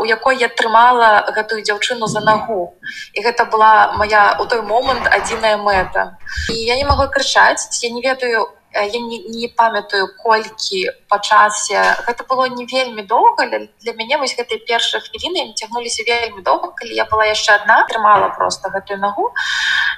у 0.00 0.04
якой 0.04 0.36
я 0.38 0.48
трымала 0.48 1.30
гэтую 1.34 1.62
дзяўчыну 1.62 2.06
за 2.06 2.20
нагу. 2.20 2.74
І 3.12 3.22
гэта 3.22 3.44
была 3.44 3.94
моя 3.96 4.36
у 4.40 4.46
той 4.46 4.62
момант 4.62 5.06
адзіная 5.06 5.56
мэта. 5.56 6.18
І 6.50 6.54
я 6.54 6.76
не 6.76 6.84
могу 6.84 7.08
крычаць 7.08 7.68
я 7.82 7.90
не 7.90 8.02
ведаю 8.02 8.48
я 8.74 9.00
не, 9.00 9.18
не 9.18 9.48
памятаю 9.48 10.08
колькі 10.18 10.90
па 11.08 11.18
часе. 11.18 11.78
Гэта 12.06 12.24
было 12.28 12.48
не 12.48 12.66
вельмі 12.66 13.02
доўга. 13.02 13.46
Для, 13.46 13.58
для 13.80 13.92
мяне 13.94 14.18
вось 14.18 14.34
гэтай 14.36 14.58
першай 14.66 15.00
хвіліны 15.00 15.54
цягнуліся 15.54 16.02
вельмі 16.06 16.42
доўга 16.42 16.72
калі 16.74 16.94
я 16.94 17.04
была 17.04 17.24
яшчэ 17.30 17.54
одна 17.60 17.86
трымала 17.88 18.28
просто 18.34 18.70
гэтую 18.70 18.98
нагу. 18.98 19.30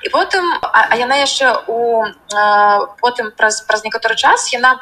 І 0.03 0.09
потым 0.09 0.45
а, 0.63 0.89
а 0.91 0.97
яна 0.97 1.17
яшчэ 1.17 1.65
у 1.69 2.05
потым 3.01 3.33
праз 3.37 3.63
праз 3.65 3.85
некаторы 3.85 4.17
час 4.17 4.53
яна 4.53 4.77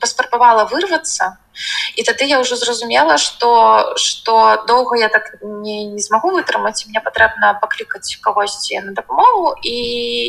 паспрабавала 0.00 0.64
вырвацца 0.64 1.36
і 1.96 2.02
тады 2.02 2.24
я 2.24 2.40
ўжо 2.40 2.56
зразумела 2.56 3.18
что 3.18 3.94
что 3.96 4.64
доўга 4.66 4.96
я 4.96 5.08
так 5.08 5.36
не, 5.42 5.84
не 5.86 6.00
змагу 6.00 6.30
вытрымаць 6.30 6.86
мне 6.86 7.00
патрэбна 7.00 7.58
паклікаць 7.60 8.16
кагосьці 8.20 8.80
на 8.80 8.92
дапамогу 8.92 9.56
і 9.62 9.76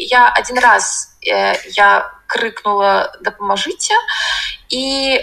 я 0.07 0.29
один 0.29 0.59
раз 0.59 1.15
я 1.23 2.11
крыкнула 2.27 3.11
дапамажыце 3.21 3.95
і 4.69 5.19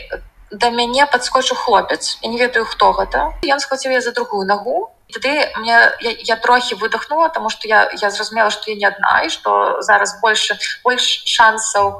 да 0.51 0.71
мяне 0.71 1.07
падскочыў 1.07 1.57
хлопец 1.57 2.19
я 2.23 2.29
не 2.31 2.39
ведаю 2.39 2.65
хто 2.65 2.93
гэта 2.93 3.33
ён 3.43 3.61
схваціў 3.61 3.93
я 3.93 4.01
за 4.01 4.13
другую 4.13 4.47
нагу 4.47 4.91
тады 5.13 5.51
мне 5.59 5.79
я, 6.01 6.13
я 6.19 6.37
трохі 6.37 6.75
выдохнула 6.75 7.29
тому 7.29 7.51
что 7.51 7.69
я 7.69 7.91
я 8.01 8.11
зразумела 8.11 8.51
что 8.51 8.71
я 8.71 8.77
не 8.77 8.87
адна 8.87 9.23
і 9.25 9.31
что 9.31 9.83
зараз 9.83 10.21
больше 10.21 10.59
больш 10.85 11.23
шансаў 11.25 11.99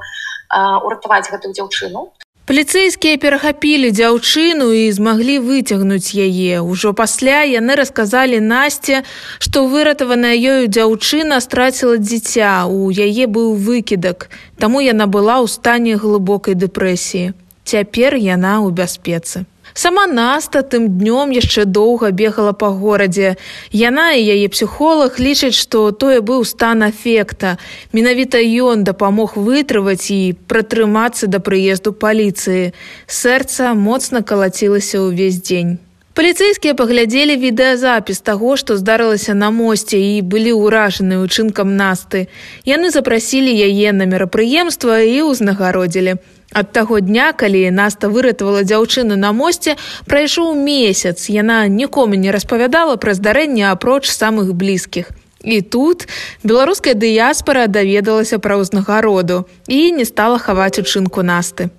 уратаваць 0.51 1.29
гэтую 1.29 1.53
дзяўчыну 1.53 2.11
Паліцэйскія 2.45 3.17
перахапілі 3.17 3.89
дзяўчыну 3.89 4.69
і 4.69 4.93
змаглі 4.93 5.41
выцягнуць 5.41 6.13
яе. 6.13 6.61
Ужо 6.61 6.93
пасля 6.93 7.41
яны 7.41 7.73
расказалі 7.73 8.37
насце, 8.37 9.01
што 9.41 9.65
выратаваная 9.65 10.37
ёю 10.37 10.69
дзяўчына 10.69 11.41
страціла 11.41 11.97
дзіця, 11.97 12.69
у 12.69 12.93
яе 12.93 13.25
быў 13.25 13.57
выкідак, 13.57 14.29
таму 14.61 14.85
яна 14.85 15.09
была 15.09 15.41
ў 15.41 15.49
стане 15.49 15.97
глыбокай 15.97 16.53
дэпрэсіі. 16.53 17.33
Цяпер 17.65 18.13
яна 18.13 18.61
ў 18.61 18.69
бяспецы. 18.69 19.49
Сама 19.77 20.07
наста 20.07 20.61
тым 20.63 20.87
днём 20.87 21.35
яшчэ 21.35 21.65
доўга 21.67 22.11
бегала 22.15 22.53
па 22.55 22.71
горадзе. 22.71 23.35
Яна 23.75 24.15
і 24.15 24.23
яе 24.23 24.47
псіхолог 24.47 25.19
лічаць, 25.19 25.59
што 25.59 25.91
тое 25.91 26.23
быў 26.23 26.45
стан 26.47 26.87
эфекта. 26.87 27.59
Менавіта 27.91 28.39
ён 28.39 28.87
дапамог 28.87 29.35
вытрываць 29.35 30.07
і 30.15 30.39
пратрымацца 30.47 31.27
да 31.27 31.43
прыезду 31.43 31.91
паліцыі. 31.91 32.71
Сэрца 33.05 33.75
моцна 33.75 34.23
калацілася 34.23 35.03
ўвесь 35.03 35.43
дзень. 35.43 35.83
паліцэйскія 36.15 36.73
паглядзелі 36.79 37.35
відэазапіс 37.35 38.23
таго 38.23 38.55
што 38.55 38.79
здарылася 38.79 39.35
на 39.35 39.51
мосце 39.51 39.99
і 39.99 40.21
былі 40.23 40.55
ўражаны 40.55 41.19
учынкам 41.19 41.75
насты 41.75 42.31
яны 42.63 42.91
запрасілі 42.95 43.51
яе 43.51 43.91
на 43.91 44.07
мерапрыемства 44.07 45.03
і 45.03 45.27
ўзнагародзілі 45.27 46.15
ад 46.51 46.71
таго 46.71 46.99
дня 46.99 47.33
калі 47.33 47.69
наста 47.71 48.09
выратавала 48.09 48.63
дзяўчыну 48.63 49.15
на 49.15 49.31
мосце 49.31 49.75
прайшоў 50.05 50.55
месяц. 50.55 51.29
Яна 51.29 51.67
нікому 51.67 52.15
не 52.15 52.31
распавядала 52.31 52.95
пра 52.95 53.13
здарэнне 53.13 53.71
апроч 53.71 54.09
самых 54.09 54.53
блізкіх. 54.53 55.11
І 55.45 55.61
тут 55.61 56.07
беларуская 56.43 56.93
дыяспара 56.93 57.67
даведалася 57.67 58.39
пра 58.41 58.57
ўзнагароду 58.57 59.45
і 59.67 59.91
не 59.91 60.05
стала 60.05 60.41
хаваць 60.41 60.81
учынку 60.81 61.21
насты. 61.21 61.69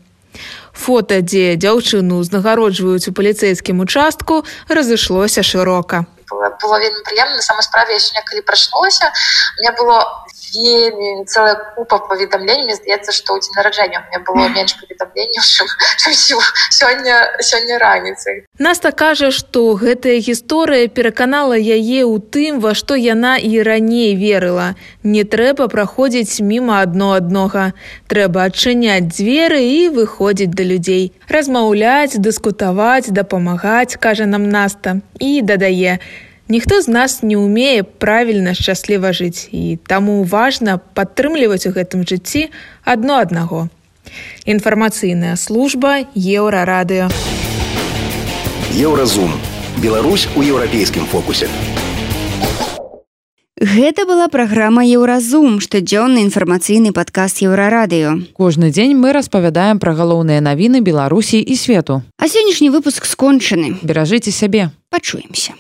Фото 0.77 1.19
дзе 1.25 1.57
дзяўчыну 1.57 2.21
ўзнагароджваюць 2.21 3.09
у 3.09 3.13
паліцэйскім 3.17 3.81
участку 3.81 4.45
разышлося 4.69 5.43
шырока. 5.43 6.07
Было 6.31 6.79
вельмі 6.79 7.03
прыемна. 7.07 7.41
Сама 7.41 7.63
справе 7.63 7.99
сёння 7.99 8.23
калі 8.27 8.43
прачнулася 8.43 9.11
мне 9.59 9.73
было 9.79 10.26
вельмі 10.55 11.25
целая 11.27 11.55
купа 11.77 11.99
паведамленнями 11.99 12.75
здаецца 12.75 13.13
что 13.13 13.35
у 13.35 13.41
дзень 13.41 13.57
нараджэння 13.57 14.05
мне 14.09 14.19
было 14.21 14.49
менш 14.49 14.77
паведамленняў 14.79 15.43
сёння 16.71 17.17
сёння 17.41 17.79
раніцай 17.79 18.45
наста 18.59 18.93
кажа 18.93 19.31
что 19.31 19.75
гэтая 19.75 20.19
гісторыя 20.21 20.89
пераканала 20.89 21.57
яе 21.57 22.05
ў 22.07 22.21
тым 22.31 22.61
во 22.61 22.75
што 22.75 22.97
яна 22.97 23.37
і 23.39 23.63
раней 23.63 24.15
верыла. 24.15 24.75
Не 25.03 25.25
трэба 25.25 25.69
праходзіць 25.73 26.41
мімо 26.41 26.81
адно 26.83 27.13
аднога. 27.19 27.73
Трэба 28.13 28.47
адчыняць 28.51 29.09
дзверы 29.13 29.63
і 29.63 29.89
выходзіць 29.97 30.53
да 30.55 30.67
людзей. 30.71 31.13
Размаўляць 31.29 32.19
дыскутаваць 32.19 33.11
дапамагаць 33.11 33.99
кажа 34.01 34.27
нам 34.27 34.49
наста. 34.51 35.01
І 35.21 35.43
дадае 35.43 35.99
Ніхто 36.49 36.81
з 36.81 36.89
нас 36.89 37.23
не 37.27 37.35
ўмее 37.35 37.83
правільна 37.83 38.55
шчасліва 38.55 39.11
жыць 39.11 39.51
і 39.51 39.83
таму 39.83 40.23
важна 40.23 40.79
падтрымліваць 40.79 41.67
у 41.67 41.75
гэтым 41.75 42.07
жыцці 42.07 42.55
адно 42.87 43.19
аднаго. 43.19 43.67
Інфармацыйная 44.47 45.35
служба 45.35 46.07
еўрарадыё. 46.15 47.11
Еўразум. 48.79 49.35
Беларусь 49.83 50.29
у 50.37 50.47
еўрапейскім 50.47 51.11
фокусе. 51.11 51.51
Гэта 53.59 54.07
была 54.07 54.29
праграма 54.29 54.85
Еўразум, 54.85 55.59
штодзённы 55.65 56.23
інфармацыйны 56.29 56.93
падкаст 56.93 57.43
еўрарадыё. 57.43 58.37
Кожны 58.37 58.71
дзень 58.71 58.95
мы 58.95 59.17
распавядаем 59.17 59.81
пра 59.81 59.97
галоўныя 59.97 60.45
навіны 60.45 60.85
Беларусі 60.85 61.41
і 61.41 61.57
свету. 61.57 62.05
А 62.21 62.29
сённяшні 62.29 62.71
выпуск 62.71 63.09
скончаны. 63.09 63.81
Беражыце 63.83 64.31
сябе. 64.31 64.71
Пачуемся. 64.93 65.57